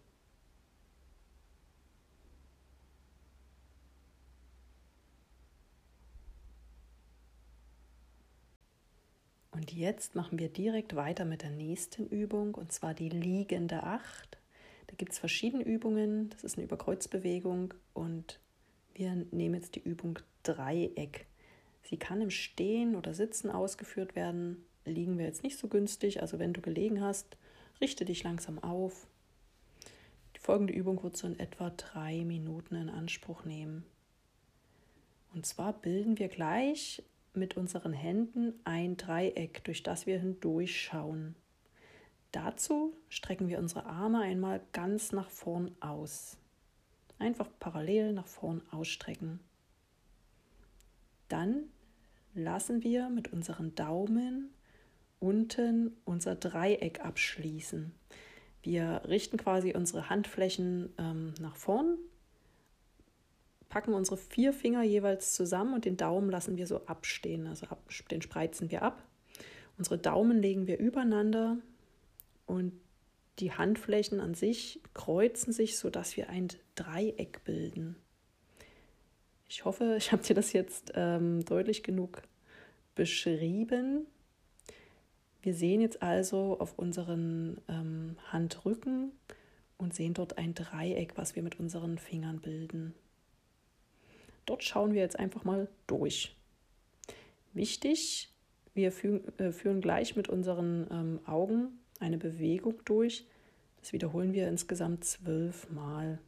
Und 9.62 9.71
jetzt 9.74 10.15
machen 10.15 10.39
wir 10.39 10.50
direkt 10.50 10.95
weiter 10.95 11.24
mit 11.24 11.43
der 11.43 11.52
nächsten 11.52 12.08
Übung 12.08 12.56
und 12.56 12.71
zwar 12.71 12.95
die 12.95 13.10
liegende 13.10 13.84
Acht. 13.84 14.39
Da 14.88 14.95
gibt 14.95 15.12
es 15.12 15.19
verschiedene 15.19 15.63
Übungen. 15.63 16.32
Das 16.32 16.43
ist 16.43 16.58
eine 16.58 16.65
Überkreuzbewegung 16.65 17.71
und 17.93 18.39
wir 18.95 19.13
nehmen 19.30 19.54
jetzt 19.54 19.76
die 19.76 19.84
Übung 19.84 20.17
Dreieck. 20.41 21.28
Sie 21.84 21.97
kann 21.97 22.21
im 22.21 22.32
Stehen 22.32 22.95
oder 22.95 23.13
Sitzen 23.13 23.52
ausgeführt 23.52 24.15
werden. 24.15 24.65
Liegen 24.84 25.19
wir 25.19 25.26
jetzt 25.26 25.43
nicht 25.43 25.60
so 25.60 25.67
günstig. 25.67 26.24
Also 26.24 26.39
wenn 26.39 26.54
du 26.54 26.62
gelegen 26.62 27.00
hast, 27.00 27.38
richte 27.80 28.04
dich 28.04 28.24
langsam 28.24 28.58
auf. 28.63 29.06
Die 30.36 30.39
folgende 30.39 30.74
Übung 30.74 31.04
wird 31.04 31.15
so 31.15 31.28
in 31.28 31.38
etwa 31.39 31.69
drei 31.69 32.24
Minuten 32.26 32.74
in 32.74 32.89
Anspruch 32.89 33.45
nehmen. 33.45 33.86
Und 35.36 35.45
zwar 35.45 35.71
bilden 35.71 36.17
wir 36.17 36.30
gleich 36.30 37.04
mit 37.33 37.57
unseren 37.57 37.93
Händen 37.93 38.53
ein 38.63 38.97
Dreieck, 38.97 39.63
durch 39.63 39.83
das 39.83 40.05
wir 40.05 40.19
hindurchschauen. 40.19 41.35
Dazu 42.31 42.93
strecken 43.09 43.49
wir 43.49 43.59
unsere 43.59 43.85
Arme 43.85 44.21
einmal 44.21 44.61
ganz 44.73 45.11
nach 45.11 45.29
vorn 45.29 45.71
aus. 45.79 46.37
Einfach 47.19 47.49
parallel 47.59 48.13
nach 48.13 48.27
vorn 48.27 48.61
ausstrecken. 48.71 49.39
Dann 51.27 51.63
lassen 52.33 52.83
wir 52.83 53.09
mit 53.09 53.31
unseren 53.31 53.75
Daumen 53.75 54.49
unten 55.19 55.95
unser 56.03 56.35
Dreieck 56.35 57.01
abschließen. 57.01 57.91
Wir 58.63 59.01
richten 59.07 59.37
quasi 59.37 59.73
unsere 59.73 60.09
Handflächen 60.09 60.93
ähm, 60.97 61.33
nach 61.39 61.55
vorn, 61.55 61.97
packen 63.71 63.93
unsere 63.93 64.17
vier 64.17 64.53
Finger 64.53 64.84
jeweils 64.84 65.34
zusammen 65.34 65.73
und 65.73 65.86
den 65.86 65.97
Daumen 65.97 66.29
lassen 66.29 66.57
wir 66.57 66.67
so 66.67 66.86
abstehen, 66.86 67.47
also 67.47 67.65
ab, 67.67 67.81
den 68.12 68.21
spreizen 68.21 68.69
wir 68.69 68.84
ab. 68.84 69.01
Unsere 69.77 69.97
Daumen 69.97 70.38
legen 70.38 70.67
wir 70.67 70.77
übereinander 70.77 71.57
und 72.45 72.73
die 73.39 73.53
Handflächen 73.53 74.19
an 74.19 74.36
sich 74.36 74.81
kreuzen 74.93 75.53
sich, 75.53 75.77
sodass 75.77 76.17
wir 76.17 76.29
ein 76.29 76.49
Dreieck 76.75 77.43
bilden. 77.45 77.95
Ich 79.47 79.63
hoffe, 79.63 79.95
ich 79.97 80.12
habe 80.12 80.21
dir 80.21 80.36
das 80.36 80.51
jetzt 80.51 80.91
ähm, 80.95 81.43
deutlich 81.45 81.81
genug 81.81 82.23
beschrieben. 82.93 84.05
Wir 85.41 85.53
sehen 85.53 85.79
jetzt 85.79 86.03
also 86.03 86.60
auf 86.60 86.77
unseren 86.77 87.62
ähm, 87.69 88.17
Handrücken 88.31 89.13
und 89.77 89.93
sehen 89.93 90.13
dort 90.13 90.38
ein 90.38 90.53
Dreieck, 90.53 91.13
was 91.15 91.38
wir 91.38 91.41
mit 91.41 91.57
unseren 91.57 91.97
Fingern 91.97 92.41
bilden. 92.41 92.93
Dort 94.45 94.63
schauen 94.63 94.93
wir 94.93 95.01
jetzt 95.01 95.19
einfach 95.19 95.43
mal 95.43 95.67
durch. 95.88 96.36
Wichtig, 97.54 98.30
wir 98.73 98.91
führen, 98.91 99.38
äh, 99.38 99.51
führen 99.51 99.82
gleich 99.82 100.15
mit 100.15 100.30
unseren 100.30 100.88
ähm, 100.91 101.19
Augen 101.25 101.80
eine 101.99 102.17
Bewegung 102.17 102.84
durch. 102.86 103.25
Das 103.80 103.93
wiederholen 103.93 104.34
wir 104.34 104.47
insgesamt 104.47 105.04
zwölf 105.04 105.69
Mal. 105.69 106.19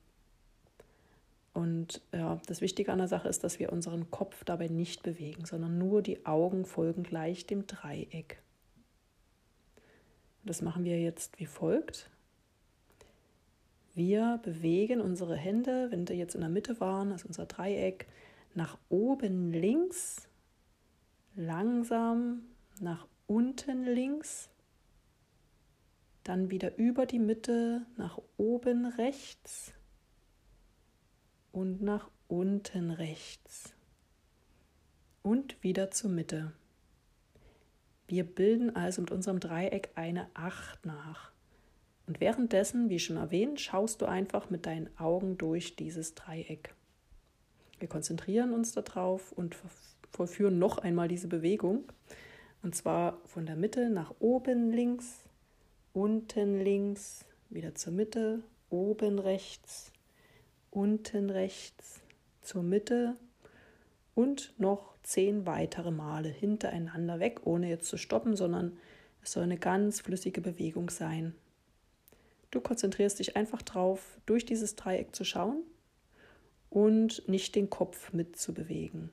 Und 1.54 2.02
ja, 2.12 2.41
das 2.47 2.62
Wichtige 2.62 2.91
an 2.91 2.97
der 2.97 3.08
Sache 3.08 3.28
ist, 3.28 3.43
dass 3.43 3.60
wir 3.60 3.71
unseren 3.71 4.10
Kopf 4.10 4.43
dabei 4.43 4.67
nicht 4.67 5.04
bewegen, 5.04 5.45
sondern 5.45 5.78
nur 5.78 6.02
die 6.02 6.26
Augen 6.26 6.65
folgen 6.65 7.04
gleich 7.04 7.45
dem 7.45 7.67
Dreieck. 7.67 8.41
Das 10.43 10.62
machen 10.62 10.84
wir 10.84 10.99
jetzt 10.99 11.39
wie 11.39 11.45
folgt. 11.45 12.10
Wir 13.93 14.39
bewegen 14.43 15.01
unsere 15.01 15.36
Hände, 15.36 15.91
wenn 15.91 16.06
die 16.06 16.13
jetzt 16.13 16.36
in 16.36 16.41
der 16.41 16.49
Mitte 16.49 16.79
waren, 16.79 17.12
also 17.12 17.27
unser 17.27 17.45
Dreieck, 17.45 18.08
nach 18.56 18.77
oben 18.89 19.51
links 19.51 20.27
langsam 21.36 22.43
nach 22.79 23.08
unten 23.27 23.86
links, 23.86 24.49
dann 26.23 26.49
wieder 26.49 26.77
über 26.77 27.06
die 27.06 27.19
Mitte 27.19 27.86
nach 27.97 28.19
oben 28.38 28.86
rechts 28.86 29.73
und 31.51 31.82
nach 31.82 32.10
unten 32.27 32.91
rechts 32.91 33.73
und 35.21 35.62
wieder 35.62 35.91
zur 35.91 36.10
Mitte. 36.10 36.53
Wir 38.08 38.23
bilden 38.23 38.75
also 38.75 39.01
mit 39.01 39.12
unserem 39.12 39.39
Dreieck 39.39 39.91
eine 39.95 40.27
Acht 40.34 40.86
nach. 40.86 41.33
Und 42.13 42.19
währenddessen, 42.19 42.91
wie 42.91 42.99
schon 42.99 43.17
erwähnt, 43.17 43.60
schaust 43.60 43.99
du 43.99 44.06
einfach 44.06 44.52
mit 44.52 44.67
deinen 44.67 44.88
Augen 44.99 45.36
durch 45.39 45.76
dieses 45.76 46.13
Dreieck. 46.13 46.76
Wir 47.80 47.88
konzentrieren 47.88 48.54
uns 48.54 48.71
darauf 48.71 49.32
und 49.32 49.58
vollführen 50.12 50.60
noch 50.60 50.78
einmal 50.78 51.08
diese 51.08 51.28
Bewegung. 51.28 51.86
Und 52.62 52.76
zwar 52.76 53.17
von 53.26 53.47
der 53.47 53.56
Mitte 53.56 53.89
nach 53.89 54.13
oben 54.19 54.71
links, 54.71 55.23
unten 55.91 56.63
links, 56.63 57.26
wieder 57.49 57.73
zur 57.73 57.93
Mitte, 57.93 58.43
oben 58.69 59.17
rechts, 59.17 59.91
unten 60.69 61.32
rechts, 61.32 62.04
zur 62.43 62.62
Mitte 62.62 63.15
und 64.13 64.54
noch 64.60 64.93
zehn 65.02 65.47
weitere 65.47 65.89
Male 65.89 66.30
hintereinander 66.30 67.19
weg, 67.19 67.39
ohne 67.45 67.69
jetzt 67.69 67.88
zu 67.88 67.97
stoppen, 67.97 68.36
sondern 68.36 68.78
es 69.23 69.32
soll 69.32 69.41
eine 69.41 69.58
ganz 69.58 70.02
flüssige 70.02 70.41
Bewegung 70.41 70.91
sein. 70.91 71.34
Du 72.53 72.61
konzentrierst 72.61 73.17
dich 73.17 73.35
einfach 73.35 73.63
darauf, 73.63 74.19
durch 74.27 74.45
dieses 74.45 74.75
Dreieck 74.75 75.15
zu 75.15 75.23
schauen 75.23 75.63
und 76.69 77.27
nicht 77.27 77.55
den 77.55 77.71
Kopf 77.71 78.13
mitzubewegen. 78.13 79.09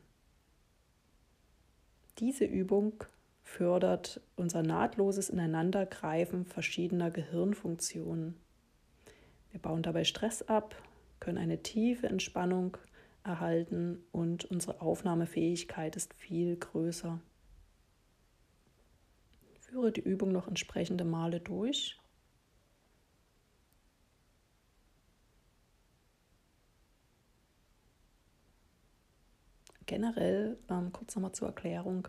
Diese 2.18 2.44
Übung 2.44 3.02
fördert 3.42 4.20
unser 4.36 4.62
nahtloses 4.62 5.30
Ineinandergreifen 5.30 6.44
verschiedener 6.44 7.10
Gehirnfunktionen. 7.10 8.36
Wir 9.52 9.60
bauen 9.60 9.82
dabei 9.82 10.04
Stress 10.04 10.42
ab, 10.42 10.76
können 11.18 11.38
eine 11.38 11.62
tiefe 11.62 12.08
Entspannung 12.08 12.76
erhalten 13.24 14.04
und 14.12 14.44
unsere 14.44 14.82
Aufnahmefähigkeit 14.82 15.96
ist 15.96 16.12
viel 16.12 16.56
größer. 16.56 17.18
Führe 19.60 19.92
die 19.92 20.02
Übung 20.02 20.30
noch 20.30 20.46
entsprechende 20.46 21.04
Male 21.04 21.40
durch. 21.40 21.99
Generell, 29.90 30.56
ähm, 30.70 30.92
kurz 30.92 31.16
nochmal 31.16 31.32
zur 31.32 31.48
Erklärung, 31.48 32.06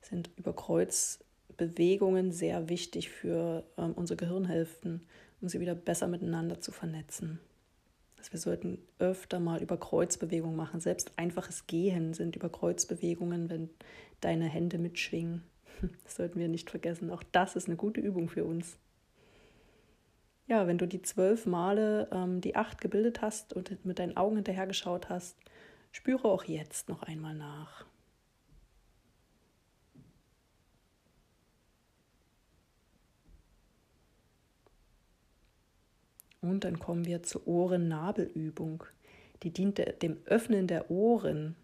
sind 0.00 0.30
Überkreuzbewegungen 0.38 2.32
sehr 2.32 2.70
wichtig 2.70 3.10
für 3.10 3.64
ähm, 3.76 3.92
unsere 3.92 4.16
Gehirnhälften, 4.16 5.06
um 5.42 5.50
sie 5.50 5.60
wieder 5.60 5.74
besser 5.74 6.08
miteinander 6.08 6.62
zu 6.62 6.72
vernetzen. 6.72 7.40
Also 8.16 8.32
wir 8.32 8.40
sollten 8.40 8.78
öfter 8.98 9.38
mal 9.38 9.60
Überkreuzbewegungen 9.60 10.56
machen. 10.56 10.80
Selbst 10.80 11.12
einfaches 11.16 11.66
Gehen 11.66 12.14
sind 12.14 12.36
Überkreuzbewegungen, 12.36 13.50
wenn 13.50 13.68
deine 14.22 14.46
Hände 14.46 14.78
mitschwingen. 14.78 15.42
Das 16.04 16.16
sollten 16.16 16.40
wir 16.40 16.48
nicht 16.48 16.70
vergessen. 16.70 17.10
Auch 17.10 17.22
das 17.22 17.54
ist 17.54 17.66
eine 17.66 17.76
gute 17.76 18.00
Übung 18.00 18.30
für 18.30 18.46
uns. 18.46 18.78
Ja, 20.46 20.66
wenn 20.66 20.78
du 20.78 20.88
die 20.88 21.02
zwölf 21.02 21.44
Male 21.44 22.08
ähm, 22.12 22.40
die 22.40 22.56
acht 22.56 22.80
gebildet 22.80 23.20
hast 23.20 23.52
und 23.52 23.84
mit 23.84 23.98
deinen 23.98 24.16
Augen 24.16 24.36
hinterhergeschaut 24.36 25.10
hast, 25.10 25.36
spüre 25.98 26.28
auch 26.28 26.44
jetzt 26.44 26.88
noch 26.88 27.02
einmal 27.02 27.34
nach. 27.34 27.84
Und 36.40 36.62
dann 36.62 36.78
kommen 36.78 37.04
wir 37.04 37.24
zur 37.24 37.48
Ohren-Nabelübung. 37.48 38.84
Die 39.42 39.50
dient 39.50 39.82
dem 40.00 40.18
Öffnen 40.24 40.68
der 40.68 40.88
Ohren. 40.88 41.56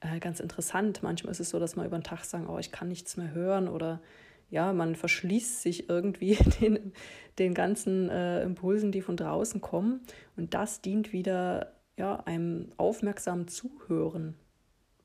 Äh, 0.00 0.20
ganz 0.20 0.40
interessant. 0.40 1.02
Manchmal 1.02 1.32
ist 1.32 1.40
es 1.40 1.50
so, 1.50 1.58
dass 1.58 1.76
man 1.76 1.84
über 1.84 1.98
den 1.98 2.04
Tag 2.04 2.24
sagen, 2.24 2.48
oh, 2.48 2.56
ich 2.56 2.72
kann 2.72 2.88
nichts 2.88 3.18
mehr 3.18 3.32
hören 3.32 3.68
oder 3.68 4.00
ja, 4.48 4.72
man 4.72 4.96
verschließt 4.96 5.60
sich 5.60 5.90
irgendwie 5.90 6.36
den, 6.62 6.94
den 7.38 7.52
ganzen 7.52 8.08
äh, 8.08 8.42
Impulsen, 8.42 8.90
die 8.90 9.02
von 9.02 9.18
draußen 9.18 9.60
kommen. 9.60 10.00
Und 10.34 10.54
das 10.54 10.80
dient 10.80 11.12
wieder 11.12 11.77
ja, 11.98 12.16
einem 12.20 12.70
aufmerksamen 12.76 13.48
Zuhören. 13.48 14.34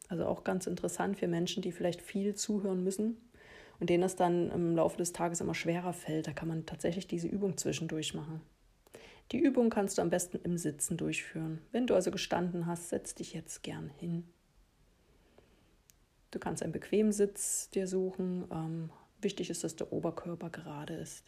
Also 0.08 0.26
auch 0.26 0.44
ganz 0.44 0.68
interessant 0.68 1.18
für 1.18 1.28
Menschen, 1.28 1.62
die 1.62 1.72
vielleicht 1.72 2.02
viel 2.02 2.36
zuhören 2.36 2.84
müssen 2.84 3.18
und 3.80 3.90
denen 3.90 4.02
das 4.02 4.16
dann 4.16 4.52
im 4.52 4.76
Laufe 4.76 4.98
des 4.98 5.12
Tages 5.12 5.42
immer 5.42 5.56
schwerer 5.56 5.94
fällt. 5.94 6.28
Da 6.28 6.34
kann 6.34 6.48
man 6.48 6.66
tatsächlich 6.66 7.08
diese 7.08 7.28
Übung 7.28 7.58
zwischendurch 7.58 8.14
machen. 8.14 8.42
Die 9.32 9.40
Übung 9.40 9.70
kannst 9.70 9.98
du 9.98 10.02
am 10.02 10.10
besten 10.10 10.40
im 10.44 10.58
Sitzen 10.58 10.98
durchführen. 10.98 11.60
Wenn 11.72 11.88
du 11.88 11.96
also 11.96 12.12
gestanden 12.12 12.68
hast, 12.68 12.90
setz 12.90 13.16
dich 13.16 13.34
jetzt 13.34 13.64
gern 13.64 13.90
hin. 13.90 14.26
Du 16.32 16.40
kannst 16.40 16.62
einen 16.62 16.74
bequemen 16.74 17.12
Sitz 17.12 17.70
dir 17.70 17.88
suchen. 17.88 18.46
Ähm, 18.52 18.90
wichtig 19.22 19.50
ist, 19.50 19.64
dass 19.64 19.76
der 19.76 19.92
Oberkörper 19.92 20.50
gerade 20.50 20.94
ist 20.96 21.24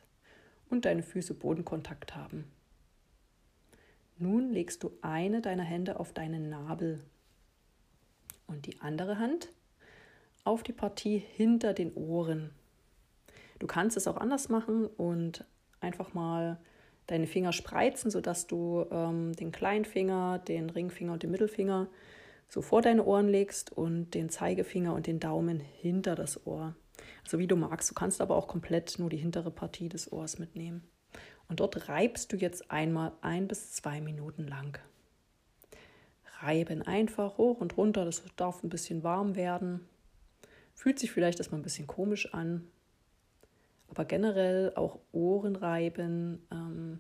und 0.69 0.86
deine 0.86 1.04
Füße 1.04 1.34
Bodenkontakt 1.34 2.15
haben. 2.15 2.51
Nun 4.17 4.51
legst 4.51 4.84
du 4.84 4.91
eine 5.01 5.41
deiner 5.41 5.63
Hände 5.63 5.99
auf 5.99 6.13
deinen 6.13 6.49
Nabel 6.49 6.99
und 8.47 8.65
die 8.65 8.80
andere 8.82 9.19
Hand 9.19 9.49
auf 10.43 10.63
die 10.63 10.73
Partie 10.73 11.17
hinter 11.17 11.73
den 11.73 11.93
Ohren. 11.95 12.51
Du 13.60 13.67
kannst 13.67 13.97
es 13.97 14.08
auch 14.08 14.17
anders 14.17 14.47
machen 14.49 14.86
und 14.86 15.43
einfach 15.80 16.13
mal 16.13 16.60
deine 17.08 17.28
Finger 17.28 17.51
spreizen, 17.51 18.10
sodass 18.10 18.47
du 18.47 18.86
ähm, 18.89 19.34
den 19.34 19.51
Kleinfinger, 19.51 20.39
den 20.39 20.69
Ringfinger 20.69 21.13
und 21.13 21.23
den 21.23 21.32
Mittelfinger 21.32 21.88
so 22.47 22.62
vor 22.62 22.82
deine 22.82 23.04
Ohren 23.04 23.28
legst 23.28 23.71
und 23.71 24.12
den 24.12 24.30
Zeigefinger 24.30 24.93
und 24.93 25.08
den 25.08 25.19
Daumen 25.19 25.60
hinter 25.60 26.15
das 26.15 26.45
Ohr. 26.45 26.75
Also 27.23 27.39
wie 27.39 27.47
du 27.47 27.56
magst. 27.56 27.89
Du 27.89 27.93
kannst 27.93 28.21
aber 28.21 28.36
auch 28.36 28.47
komplett 28.47 28.97
nur 28.99 29.10
die 29.10 29.17
hintere 29.17 29.51
Partie 29.51 29.89
des 29.89 30.12
Ohrs 30.12 30.39
mitnehmen. 30.39 30.84
Und 31.47 31.60
dort 31.60 31.89
reibst 31.89 32.34
du 32.34 32.38
jetzt 32.38 32.71
einmal 32.71 33.12
ein 33.21 33.47
bis 33.47 33.73
zwei 33.73 34.01
Minuten 34.01 34.47
lang. 34.47 34.79
Reiben 36.39 36.81
einfach 36.81 37.38
hoch 37.38 37.62
und 37.62 37.77
runter. 37.77 38.03
Das 38.05 38.23
darf 38.36 38.63
ein 38.63 38.69
bisschen 38.69 39.03
warm 39.03 39.36
werden. 39.36 39.88
Fühlt 40.73 40.99
sich 40.99 41.12
vielleicht 41.12 41.39
erstmal 41.39 41.60
ein 41.60 41.63
bisschen 41.63 41.88
komisch 41.88 42.34
an, 42.34 42.67
aber 43.88 44.05
generell 44.05 44.73
auch 44.75 44.99
Ohrenreiben 45.13 46.45
ähm, 46.51 46.99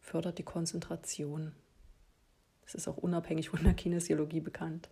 fördert 0.00 0.38
die 0.38 0.44
Konzentration. 0.44 1.52
Das 2.62 2.74
ist 2.74 2.86
auch 2.86 2.98
unabhängig 2.98 3.48
von 3.48 3.64
der 3.64 3.72
Kinesiologie 3.72 4.40
bekannt. 4.40 4.90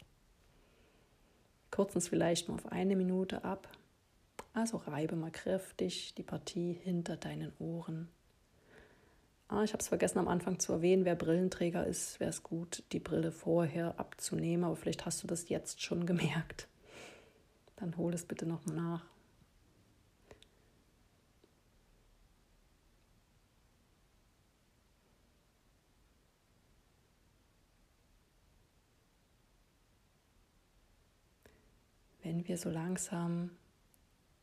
Kürzen 1.70 1.98
es 1.98 2.08
vielleicht 2.08 2.48
mal 2.48 2.54
auf 2.54 2.72
eine 2.72 2.96
Minute 2.96 3.44
ab. 3.44 3.68
Also 4.54 4.78
reibe 4.78 5.14
mal 5.14 5.30
kräftig 5.30 6.14
die 6.14 6.22
Partie 6.22 6.72
hinter 6.72 7.18
deinen 7.18 7.52
Ohren. 7.58 8.08
Ah, 9.48 9.62
ich 9.62 9.72
habe 9.72 9.80
es 9.80 9.88
vergessen 9.88 10.18
am 10.18 10.28
Anfang 10.28 10.58
zu 10.58 10.72
erwähnen, 10.72 11.04
wer 11.04 11.14
Brillenträger 11.14 11.86
ist, 11.86 12.18
wäre 12.18 12.30
es 12.30 12.42
gut, 12.42 12.82
die 12.92 12.98
Brille 12.98 13.30
vorher 13.30 13.98
abzunehmen, 13.98 14.64
aber 14.64 14.76
vielleicht 14.76 15.06
hast 15.06 15.22
du 15.22 15.26
das 15.28 15.48
jetzt 15.48 15.82
schon 15.82 16.04
gemerkt. 16.06 16.66
Dann 17.76 17.96
hol 17.96 18.12
es 18.12 18.24
bitte 18.24 18.46
noch 18.46 18.66
nach. 18.66 19.04
wenn 32.26 32.48
wir 32.48 32.58
so 32.58 32.70
langsam 32.70 33.50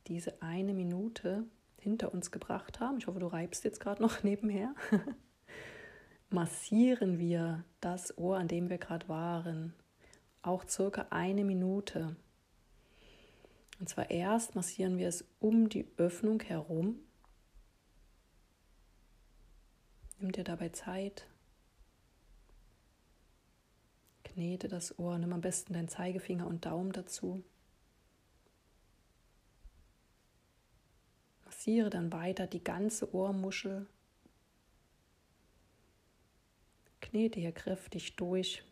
diese 0.06 0.40
eine 0.40 0.72
Minute 0.72 1.44
hinter 1.84 2.12
uns 2.12 2.30
gebracht 2.30 2.80
haben, 2.80 2.98
ich 2.98 3.06
hoffe, 3.06 3.20
du 3.20 3.26
reibst 3.26 3.62
jetzt 3.62 3.78
gerade 3.78 4.02
noch 4.02 4.22
nebenher, 4.24 4.74
massieren 6.30 7.18
wir 7.18 7.64
das 7.80 8.18
Ohr, 8.18 8.38
an 8.38 8.48
dem 8.48 8.70
wir 8.70 8.78
gerade 8.78 9.08
waren, 9.08 9.74
auch 10.42 10.66
circa 10.66 11.06
eine 11.10 11.44
Minute. 11.44 12.16
Und 13.78 13.88
zwar 13.88 14.10
erst 14.10 14.54
massieren 14.54 14.98
wir 14.98 15.08
es 15.08 15.24
um 15.40 15.68
die 15.68 15.86
Öffnung 15.96 16.40
herum. 16.40 16.98
Nimm 20.18 20.32
dir 20.32 20.44
dabei 20.44 20.70
Zeit. 20.70 21.26
Knete 24.22 24.68
das 24.68 24.98
Ohr, 24.98 25.18
nimm 25.18 25.32
am 25.32 25.40
besten 25.40 25.74
deinen 25.74 25.88
Zeigefinger 25.88 26.46
und 26.46 26.64
Daumen 26.64 26.92
dazu. 26.92 27.44
Massiere 31.64 31.88
dann 31.88 32.12
weiter 32.12 32.46
die 32.46 32.62
ganze 32.62 33.14
Ohrmuschel. 33.14 33.86
Knete 37.00 37.40
hier 37.40 37.52
kräftig 37.52 38.16
durch. 38.16 38.62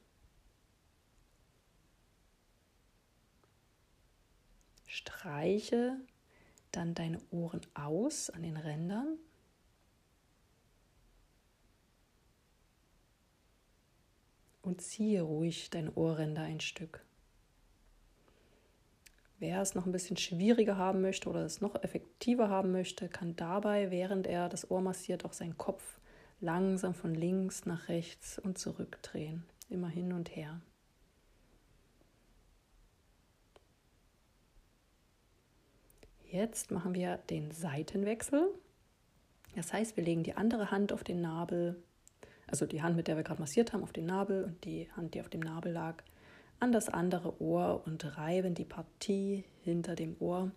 Streiche 4.86 5.96
dann 6.70 6.92
deine 6.92 7.18
Ohren 7.30 7.62
aus 7.72 8.28
an 8.28 8.42
den 8.42 8.58
Rändern. 8.58 9.16
Und 14.60 14.82
ziehe 14.82 15.22
ruhig 15.22 15.70
deine 15.70 15.94
Ohrränder 15.94 16.42
ein 16.42 16.60
Stück. 16.60 17.02
Wer 19.42 19.60
es 19.60 19.74
noch 19.74 19.86
ein 19.86 19.92
bisschen 19.92 20.16
schwieriger 20.16 20.76
haben 20.76 21.00
möchte 21.00 21.28
oder 21.28 21.44
es 21.44 21.60
noch 21.60 21.74
effektiver 21.82 22.48
haben 22.48 22.70
möchte, 22.70 23.08
kann 23.08 23.34
dabei, 23.34 23.90
während 23.90 24.28
er 24.28 24.48
das 24.48 24.70
Ohr 24.70 24.80
massiert, 24.80 25.24
auch 25.24 25.32
seinen 25.32 25.58
Kopf 25.58 25.98
langsam 26.40 26.94
von 26.94 27.12
links 27.12 27.66
nach 27.66 27.88
rechts 27.88 28.38
und 28.38 28.56
zurückdrehen. 28.56 29.42
Immer 29.68 29.88
hin 29.88 30.12
und 30.12 30.36
her. 30.36 30.60
Jetzt 36.30 36.70
machen 36.70 36.94
wir 36.94 37.16
den 37.16 37.50
Seitenwechsel. 37.50 38.46
Das 39.56 39.72
heißt, 39.72 39.96
wir 39.96 40.04
legen 40.04 40.22
die 40.22 40.36
andere 40.36 40.70
Hand 40.70 40.92
auf 40.92 41.02
den 41.02 41.20
Nabel, 41.20 41.82
also 42.46 42.64
die 42.64 42.80
Hand, 42.80 42.94
mit 42.94 43.08
der 43.08 43.16
wir 43.16 43.24
gerade 43.24 43.40
massiert 43.40 43.72
haben, 43.72 43.82
auf 43.82 43.92
den 43.92 44.06
Nabel 44.06 44.44
und 44.44 44.64
die 44.64 44.88
Hand, 44.92 45.14
die 45.14 45.20
auf 45.20 45.28
dem 45.28 45.40
Nabel 45.40 45.72
lag, 45.72 46.04
an 46.62 46.70
das 46.70 46.88
andere 46.88 47.42
Ohr 47.42 47.82
und 47.86 48.16
reiben 48.16 48.54
die 48.54 48.64
Partie 48.64 49.42
hinter 49.62 49.96
dem 49.96 50.14
Ohr. 50.20 50.52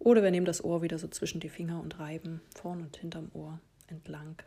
Oder 0.00 0.24
wir 0.24 0.32
nehmen 0.32 0.44
das 0.44 0.62
Ohr 0.64 0.82
wieder 0.82 0.98
so 0.98 1.06
zwischen 1.06 1.38
die 1.38 1.48
Finger 1.48 1.80
und 1.80 2.00
reiben 2.00 2.40
vorn 2.56 2.80
und 2.80 2.96
hinterm 2.96 3.30
Ohr 3.32 3.60
entlang. 3.86 4.42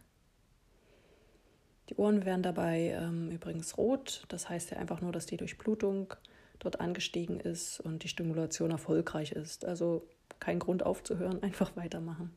Die 1.87 1.95
Ohren 1.95 2.25
werden 2.25 2.43
dabei 2.43 2.97
ähm, 2.99 3.31
übrigens 3.31 3.77
rot. 3.77 4.25
Das 4.27 4.49
heißt 4.49 4.71
ja 4.71 4.77
einfach 4.77 4.99
nur, 4.99 5.13
dass 5.13 5.25
die 5.25 5.37
Durchblutung 5.37 6.13
dort 6.59 6.81
angestiegen 6.81 7.39
ist 7.39 7.79
und 7.79 8.03
die 8.03 8.09
Stimulation 8.09 8.71
erfolgreich 8.71 9.31
ist. 9.31 9.63
Also 9.63 10.05
kein 10.41 10.59
Grund 10.59 10.85
aufzuhören, 10.85 11.41
einfach 11.43 11.77
weitermachen. 11.77 12.35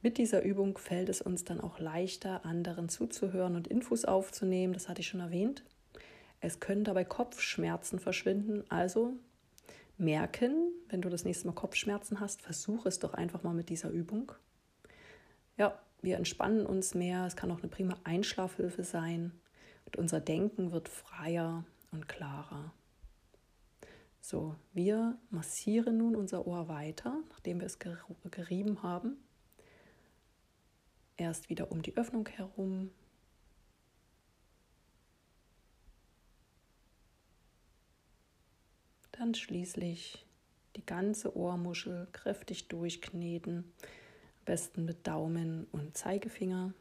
Mit 0.00 0.16
dieser 0.16 0.42
Übung 0.42 0.78
fällt 0.78 1.10
es 1.10 1.20
uns 1.20 1.44
dann 1.44 1.60
auch 1.60 1.80
leichter, 1.80 2.46
anderen 2.46 2.88
zuzuhören 2.88 3.56
und 3.56 3.68
Infos 3.68 4.06
aufzunehmen. 4.06 4.72
Das 4.72 4.88
hatte 4.88 5.02
ich 5.02 5.08
schon 5.08 5.20
erwähnt. 5.20 5.64
Es 6.40 6.60
können 6.60 6.84
dabei 6.84 7.04
Kopfschmerzen 7.04 7.98
verschwinden. 7.98 8.64
Also 8.70 9.14
merken, 9.98 10.72
wenn 10.88 11.00
du 11.00 11.08
das 11.08 11.24
nächste 11.24 11.46
Mal 11.46 11.54
Kopfschmerzen 11.54 12.20
hast, 12.20 12.42
versuche 12.42 12.88
es 12.88 12.98
doch 12.98 13.14
einfach 13.14 13.42
mal 13.42 13.54
mit 13.54 13.68
dieser 13.68 13.90
Übung. 13.90 14.32
Ja, 15.56 15.78
wir 16.02 16.16
entspannen 16.16 16.66
uns 16.66 16.94
mehr. 16.94 17.24
Es 17.26 17.36
kann 17.36 17.50
auch 17.50 17.58
eine 17.58 17.68
prima 17.68 17.96
Einschlafhilfe 18.04 18.84
sein. 18.84 19.32
Und 19.86 19.96
unser 19.96 20.20
Denken 20.20 20.72
wird 20.72 20.88
freier 20.88 21.64
und 21.92 22.08
klarer. 22.08 22.72
So, 24.20 24.56
wir 24.72 25.16
massieren 25.30 25.98
nun 25.98 26.16
unser 26.16 26.46
Ohr 26.46 26.68
weiter, 26.68 27.16
nachdem 27.30 27.60
wir 27.60 27.66
es 27.66 27.78
gerieben 27.78 28.82
haben. 28.82 29.16
Erst 31.16 31.48
wieder 31.48 31.70
um 31.70 31.80
die 31.80 31.96
Öffnung 31.96 32.28
herum, 32.28 32.90
Dann 39.18 39.34
schließlich 39.34 40.26
die 40.76 40.84
ganze 40.84 41.34
Ohrmuschel 41.34 42.06
kräftig 42.12 42.68
durchkneten, 42.68 43.72
am 43.80 44.44
besten 44.44 44.84
mit 44.84 45.06
Daumen 45.06 45.66
und 45.72 45.96
Zeigefinger. 45.96 46.74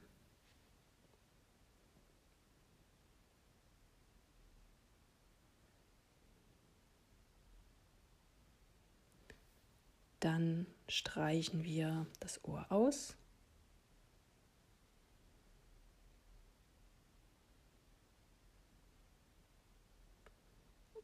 Dann 10.19 10.65
streichen 10.89 11.63
wir 11.63 12.06
das 12.19 12.43
Ohr 12.43 12.65
aus. 12.69 13.15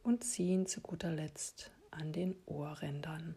Und 0.02 0.24
ziehen 0.24 0.66
zu 0.66 0.80
guter 0.80 1.10
Letzt 1.10 1.70
an 1.90 2.12
den 2.12 2.34
Ohrrändern. 2.46 3.36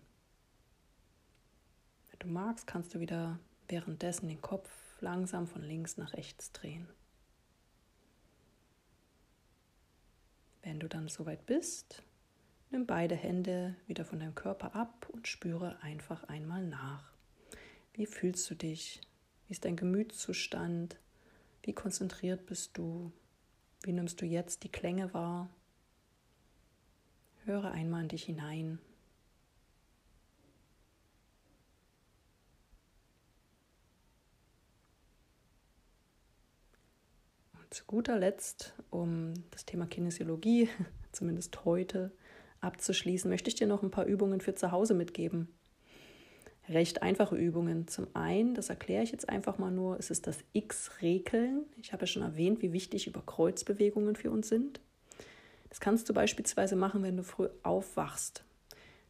Wenn 2.10 2.20
du 2.20 2.28
magst, 2.28 2.68
kannst 2.68 2.94
du 2.94 3.00
wieder 3.00 3.40
währenddessen 3.68 4.28
den 4.28 4.42
Kopf 4.42 4.70
langsam 5.02 5.48
von 5.48 5.62
links 5.62 5.98
nach 5.98 6.14
rechts 6.14 6.52
drehen. 6.52 6.88
Wenn 10.64 10.80
du 10.80 10.88
dann 10.88 11.08
soweit 11.10 11.46
bist, 11.46 12.02
nimm 12.72 12.88
beide 12.88 13.16
Hände 13.16 13.76
wieder 13.86 14.04
von 14.04 14.20
deinem 14.20 14.34
Körper 14.34 14.76
ab 14.76 15.08
und 15.12 15.28
spüre 15.28 15.82
einfach 15.84 16.24
einmal 16.24 16.66
nach. 16.66 17.12
Wie 17.94 18.08
fühlst 18.08 18.50
du 18.50 18.56
dich? 18.56 19.02
Wie 19.46 19.52
ist 19.52 19.66
dein 19.66 19.76
Gemütszustand? 19.76 20.98
Wie 21.62 21.74
konzentriert 21.74 22.46
bist 22.48 22.78
du? 22.78 23.12
Wie 23.84 23.94
nimmst 23.94 24.22
du 24.22 24.26
jetzt 24.26 24.64
die 24.64 24.72
Klänge 24.72 25.14
wahr? 25.14 25.50
Höre 27.46 27.70
einmal 27.72 28.02
in 28.02 28.08
dich 28.08 28.24
hinein. 28.24 28.80
Und 37.54 37.72
zu 37.72 37.86
guter 37.86 38.18
Letzt, 38.18 38.74
um 38.90 39.36
das 39.52 39.64
Thema 39.64 39.86
Kinesiologie, 39.86 40.70
zumindest 41.12 41.66
heute, 41.66 42.12
abzuschließen, 42.62 43.30
möchte 43.30 43.50
ich 43.50 43.56
dir 43.56 43.68
noch 43.68 43.84
ein 43.84 43.92
paar 43.92 44.06
Übungen 44.06 44.42
für 44.42 44.56
zu 44.56 44.72
Hause 44.72 44.96
mitgeben. 44.96 45.50
Recht 46.68 47.04
einfache 47.04 47.36
Übungen. 47.36 47.88
Zum 47.88 48.08
einen, 48.16 48.56
das 48.56 48.70
erkläre 48.70 49.04
ich 49.04 49.12
jetzt 49.12 49.30
einfach 49.30 49.60
mal 49.60 49.70
nur, 49.70 50.00
es 50.00 50.10
ist 50.10 50.26
das 50.26 50.40
X-Rekeln. 50.54 51.68
Ich 51.80 51.94
habe 51.94 52.02
ja 52.02 52.08
schon 52.08 52.24
erwähnt, 52.24 52.64
wie 52.64 52.74
wichtig 52.74 53.06
Überkreuzbewegungen 53.06 54.16
für 54.16 54.32
uns 54.32 54.50
sind. 54.50 54.80
Das 55.76 55.82
kannst 55.82 56.08
du 56.08 56.14
beispielsweise 56.14 56.78
machen, 56.78 57.04
wenn 57.04 57.18
du 57.18 57.24
früh 57.24 57.50
aufwachst. 57.62 58.46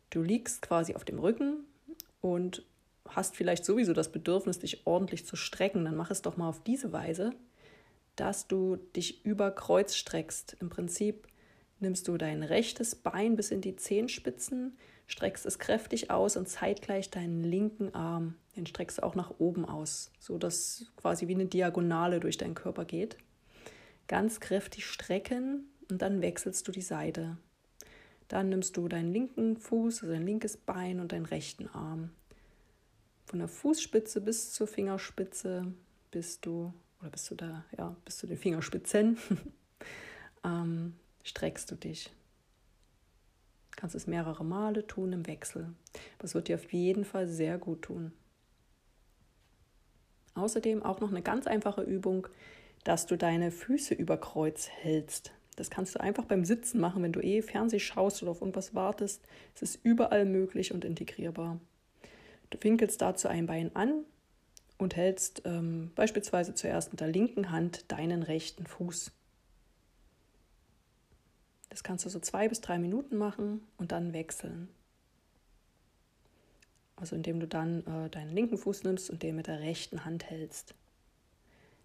Du 0.10 0.24
liegst 0.24 0.64
quasi 0.64 0.96
auf 0.96 1.06
dem 1.06 1.20
Rücken 1.20 1.64
und 2.22 2.66
hast 3.08 3.36
vielleicht 3.36 3.64
sowieso 3.66 3.94
das 3.94 4.12
Bedürfnis, 4.12 4.58
dich 4.58 4.88
ordentlich 4.88 5.28
zu 5.28 5.36
strecken. 5.36 5.86
Dann 5.86 5.96
mach 5.96 6.10
es 6.10 6.24
doch 6.24 6.38
mal 6.38 6.50
auf 6.50 6.64
diese 6.64 6.92
Weise, 6.92 7.34
dass 8.16 8.48
du 8.48 8.78
dich 8.96 9.24
über 9.24 9.52
Kreuz 9.52 9.96
streckst. 9.96 10.58
Im 10.60 10.72
Prinzip 10.72 11.28
nimmst 11.82 12.08
du 12.08 12.18
dein 12.18 12.42
rechtes 12.42 12.96
Bein 12.96 13.36
bis 13.36 13.52
in 13.52 13.62
die 13.62 13.76
Zehenspitzen, 13.76 14.76
streckst 15.06 15.46
es 15.46 15.60
kräftig 15.60 16.10
aus 16.10 16.36
und 16.36 16.50
zeitgleich 16.50 17.12
deinen 17.12 17.44
linken 17.44 17.94
Arm, 17.94 18.38
den 18.56 18.66
streckst 18.66 18.98
du 18.98 19.04
auch 19.04 19.14
nach 19.14 19.36
oben 19.38 19.66
aus, 19.66 20.10
so 20.18 20.40
dass 20.40 20.92
quasi 20.96 21.28
wie 21.28 21.36
eine 21.36 21.46
Diagonale 21.46 22.20
durch 22.20 22.40
deinen 22.40 22.56
Körper 22.56 22.86
geht. 22.86 23.18
Ganz 24.08 24.40
kräftig 24.40 24.88
strecken 24.88 25.68
und 25.90 26.02
dann 26.02 26.22
wechselst 26.22 26.68
du 26.68 26.72
die 26.72 26.82
Seite. 26.82 27.38
Dann 28.28 28.50
nimmst 28.50 28.76
du 28.78 28.88
deinen 28.88 29.14
linken 29.14 29.58
Fuß, 29.58 30.02
also 30.02 30.14
dein 30.14 30.26
linkes 30.26 30.58
Bein 30.58 31.00
und 31.00 31.12
deinen 31.12 31.26
rechten 31.26 31.68
Arm. 31.68 32.10
Von 33.26 33.40
der 33.40 33.48
Fußspitze 33.48 34.22
bis 34.22 34.52
zur 34.52 34.68
Fingerspitze 34.68 35.74
bist 36.12 36.46
du, 36.46 36.74
oder 37.02 37.10
bist 37.10 37.30
du 37.30 37.36
da, 37.36 37.66
ja, 37.78 37.96
bis 38.06 38.18
zu 38.18 38.28
den 38.28 38.38
Fingerspitzen, 38.38 39.18
ähm, 40.44 40.94
streckst 41.24 41.70
du 41.72 41.76
dich. 41.76 42.12
Kannst 43.76 43.96
es 43.96 44.08
mehrere 44.08 44.46
Male 44.46 44.88
tun 44.88 45.12
im 45.12 45.28
Wechsel. 45.28 45.74
Das 46.20 46.34
wird 46.34 46.48
dir 46.48 46.56
auf 46.56 46.72
jeden 46.72 47.04
Fall 47.04 47.28
sehr 47.28 47.58
gut 47.58 47.84
tun. 47.84 48.14
Außerdem 50.34 50.84
auch 50.84 51.00
noch 51.00 51.10
eine 51.12 51.22
ganz 51.22 51.48
einfache 51.48 51.82
Übung, 51.82 52.28
dass 52.84 53.06
du 53.06 53.18
deine 53.18 53.52
Füße 53.52 53.94
über 53.94 54.18
Kreuz 54.18 54.70
hältst. 54.70 55.35
Das 55.56 55.70
kannst 55.70 55.96
du 55.96 56.02
einfach 56.02 56.26
beim 56.26 56.44
Sitzen 56.44 56.80
machen, 56.80 57.02
wenn 57.02 57.14
du 57.14 57.22
eh 57.22 57.42
Fernseh 57.42 57.80
schaust 57.80 58.22
oder 58.22 58.32
auf 58.32 58.42
irgendwas 58.42 58.76
wartest. 58.76 59.26
Es 59.56 59.62
ist 59.62 59.80
überall 59.84 60.26
möglich 60.26 60.74
und 60.74 60.84
integrierbar. 60.84 61.60
Du 62.50 62.58
winkelst 62.62 63.02
dazu 63.02 63.28
ein 63.28 63.46
Bein 63.48 63.76
an 63.76 64.06
und 64.78 64.96
hältst 64.96 65.44
ähm, 65.46 65.92
beispielsweise 65.96 66.54
zuerst 66.54 66.92
mit 66.92 67.00
der 67.00 67.08
linken 67.08 67.52
Hand 67.52 67.92
deinen 67.92 68.24
rechten 68.24 68.66
Fuß. 68.66 69.12
Das 71.70 71.84
kannst 71.84 72.06
du 72.06 72.10
so 72.10 72.20
zwei 72.20 72.48
bis 72.48 72.62
drei 72.62 72.78
Minuten 72.78 73.18
machen 73.18 73.62
und 73.78 73.92
dann 73.92 74.14
wechseln. 74.14 74.70
Also 76.98 77.16
indem 77.16 77.40
du 77.40 77.48
dann 77.48 77.86
äh, 77.86 78.10
deinen 78.10 78.34
linken 78.34 78.58
Fuß 78.58 78.84
nimmst 78.84 79.10
und 79.10 79.24
den 79.24 79.36
mit 79.36 79.48
der 79.48 79.60
rechten 79.60 80.06
Hand 80.06 80.30
hältst. 80.30 80.76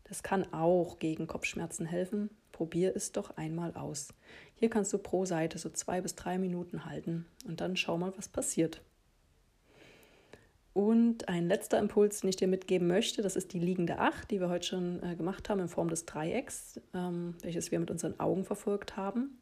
Das 0.04 0.22
kann 0.22 0.52
auch 0.52 0.98
gegen 0.98 1.26
Kopfschmerzen 1.26 1.86
helfen, 1.86 2.30
probier 2.60 2.94
es 2.94 3.10
doch 3.12 3.38
einmal 3.38 3.72
aus. 3.72 4.12
Hier 4.54 4.68
kannst 4.68 4.92
du 4.92 4.98
pro 4.98 5.24
Seite 5.24 5.56
so 5.56 5.70
zwei 5.70 6.02
bis 6.02 6.14
drei 6.14 6.36
Minuten 6.36 6.84
halten 6.84 7.24
und 7.48 7.62
dann 7.62 7.74
schau 7.74 7.96
mal, 7.96 8.12
was 8.18 8.28
passiert. 8.28 8.82
Und 10.74 11.26
ein 11.30 11.48
letzter 11.48 11.78
Impuls, 11.78 12.20
den 12.20 12.28
ich 12.28 12.36
dir 12.36 12.48
mitgeben 12.48 12.86
möchte, 12.86 13.22
das 13.22 13.34
ist 13.34 13.54
die 13.54 13.58
liegende 13.58 13.98
Acht, 13.98 14.30
die 14.30 14.40
wir 14.40 14.50
heute 14.50 14.66
schon 14.66 15.02
äh, 15.02 15.16
gemacht 15.16 15.48
haben 15.48 15.58
in 15.58 15.68
Form 15.68 15.88
des 15.88 16.04
Dreiecks, 16.04 16.78
ähm, 16.92 17.34
welches 17.40 17.70
wir 17.70 17.80
mit 17.80 17.90
unseren 17.90 18.20
Augen 18.20 18.44
verfolgt 18.44 18.98
haben. 18.98 19.40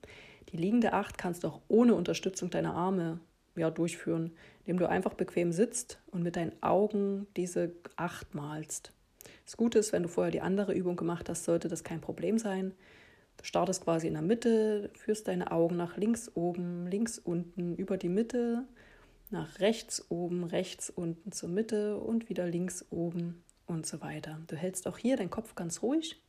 Die 0.52 0.56
liegende 0.56 0.92
Acht 0.92 1.18
kannst 1.18 1.42
du 1.42 1.48
auch 1.48 1.60
ohne 1.66 1.96
Unterstützung 1.96 2.50
deiner 2.50 2.74
Arme 2.74 3.18
ja, 3.56 3.68
durchführen, 3.68 4.30
indem 4.60 4.78
du 4.78 4.88
einfach 4.88 5.14
bequem 5.14 5.50
sitzt 5.50 5.98
und 6.12 6.22
mit 6.22 6.36
deinen 6.36 6.52
Augen 6.62 7.26
diese 7.36 7.72
acht 7.96 8.36
malst. 8.36 8.92
Das 9.44 9.56
Gute 9.56 9.78
ist, 9.78 9.92
wenn 9.92 10.04
du 10.04 10.08
vorher 10.08 10.30
die 10.30 10.40
andere 10.40 10.72
Übung 10.72 10.94
gemacht 10.94 11.28
hast, 11.28 11.44
sollte 11.44 11.66
das 11.68 11.82
kein 11.82 12.00
Problem 12.00 12.38
sein. 12.38 12.74
Du 13.38 13.44
startest 13.44 13.84
quasi 13.84 14.08
in 14.08 14.14
der 14.14 14.22
Mitte, 14.22 14.90
führst 14.94 15.28
deine 15.28 15.52
Augen 15.52 15.76
nach 15.76 15.96
links 15.96 16.30
oben, 16.34 16.86
links 16.88 17.18
unten, 17.18 17.76
über 17.76 17.96
die 17.96 18.08
Mitte, 18.08 18.64
nach 19.30 19.60
rechts 19.60 20.10
oben, 20.10 20.44
rechts 20.44 20.90
unten 20.90 21.32
zur 21.32 21.48
Mitte 21.48 21.98
und 21.98 22.28
wieder 22.28 22.46
links 22.46 22.84
oben 22.90 23.44
und 23.66 23.86
so 23.86 24.00
weiter. 24.00 24.40
Du 24.48 24.56
hältst 24.56 24.86
auch 24.86 24.98
hier 24.98 25.16
deinen 25.16 25.30
Kopf 25.30 25.54
ganz 25.54 25.82
ruhig. 25.82 26.20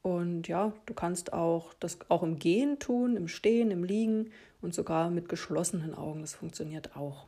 Und 0.00 0.48
ja, 0.48 0.72
du 0.86 0.94
kannst 0.94 1.32
auch 1.32 1.74
das 1.74 1.98
auch 2.08 2.22
im 2.22 2.38
Gehen 2.38 2.78
tun, 2.78 3.16
im 3.16 3.28
Stehen, 3.28 3.70
im 3.70 3.84
Liegen 3.84 4.30
und 4.62 4.72
sogar 4.72 5.10
mit 5.10 5.28
geschlossenen 5.28 5.94
Augen. 5.94 6.20
Das 6.22 6.34
funktioniert 6.34 6.96
auch. 6.96 7.26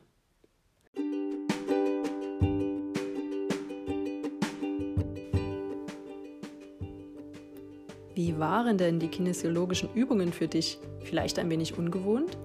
Wie 8.31 8.39
waren 8.39 8.77
denn 8.77 8.97
die 8.97 9.09
kinesiologischen 9.09 9.89
Übungen 9.93 10.31
für 10.31 10.47
dich? 10.47 10.79
Vielleicht 11.01 11.37
ein 11.37 11.49
wenig 11.49 11.77
ungewohnt? 11.77 12.37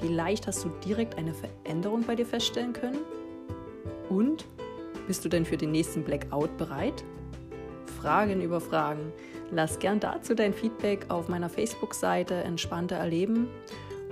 Vielleicht 0.00 0.46
hast 0.46 0.64
du 0.64 0.70
direkt 0.86 1.18
eine 1.18 1.34
Veränderung 1.34 2.02
bei 2.06 2.14
dir 2.14 2.24
feststellen 2.24 2.72
können? 2.72 3.00
Und 4.08 4.46
bist 5.06 5.22
du 5.22 5.28
denn 5.28 5.44
für 5.44 5.58
den 5.58 5.70
nächsten 5.70 6.02
Blackout 6.02 6.56
bereit? 6.56 7.04
Fragen 8.00 8.40
über 8.40 8.58
Fragen. 8.58 9.12
Lass 9.50 9.78
gern 9.78 10.00
dazu 10.00 10.34
dein 10.34 10.54
Feedback 10.54 11.04
auf 11.10 11.28
meiner 11.28 11.50
Facebook-Seite 11.50 12.36
Entspannte 12.36 12.94
Erleben 12.94 13.48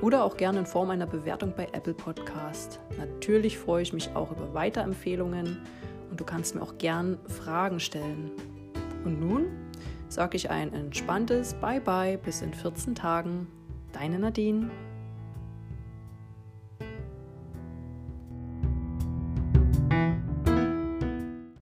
oder 0.03 0.23
auch 0.23 0.37
gerne 0.37 0.59
in 0.59 0.67
Form 0.67 0.91
einer 0.91 1.07
Bewertung 1.07 1.55
bei 1.57 1.67
Apple 1.73 1.95
Podcast. 1.95 2.79
Natürlich 2.99 3.57
freue 3.57 3.85
ich 3.85 3.95
mich 3.95 4.15
auch 4.15 4.33
über 4.33 4.53
Weiterempfehlungen 4.53 5.63
und 6.11 6.21
du 6.21 6.25
kannst 6.25 6.55
mir 6.55 6.61
auch 6.61 6.77
gern 6.77 7.17
Fragen 7.27 7.81
stellen. 7.81 8.33
Und 9.07 9.19
nun 9.19 9.47
sage 10.11 10.37
ich 10.37 10.51
ein 10.51 10.75
entspanntes 10.75 11.55
Bye-bye 11.55 12.19
bis 12.19 12.43
in 12.43 12.53
14 12.53 12.95
Tagen. 12.95 13.47
Deine 13.93 14.19
Nadine. 14.19 14.71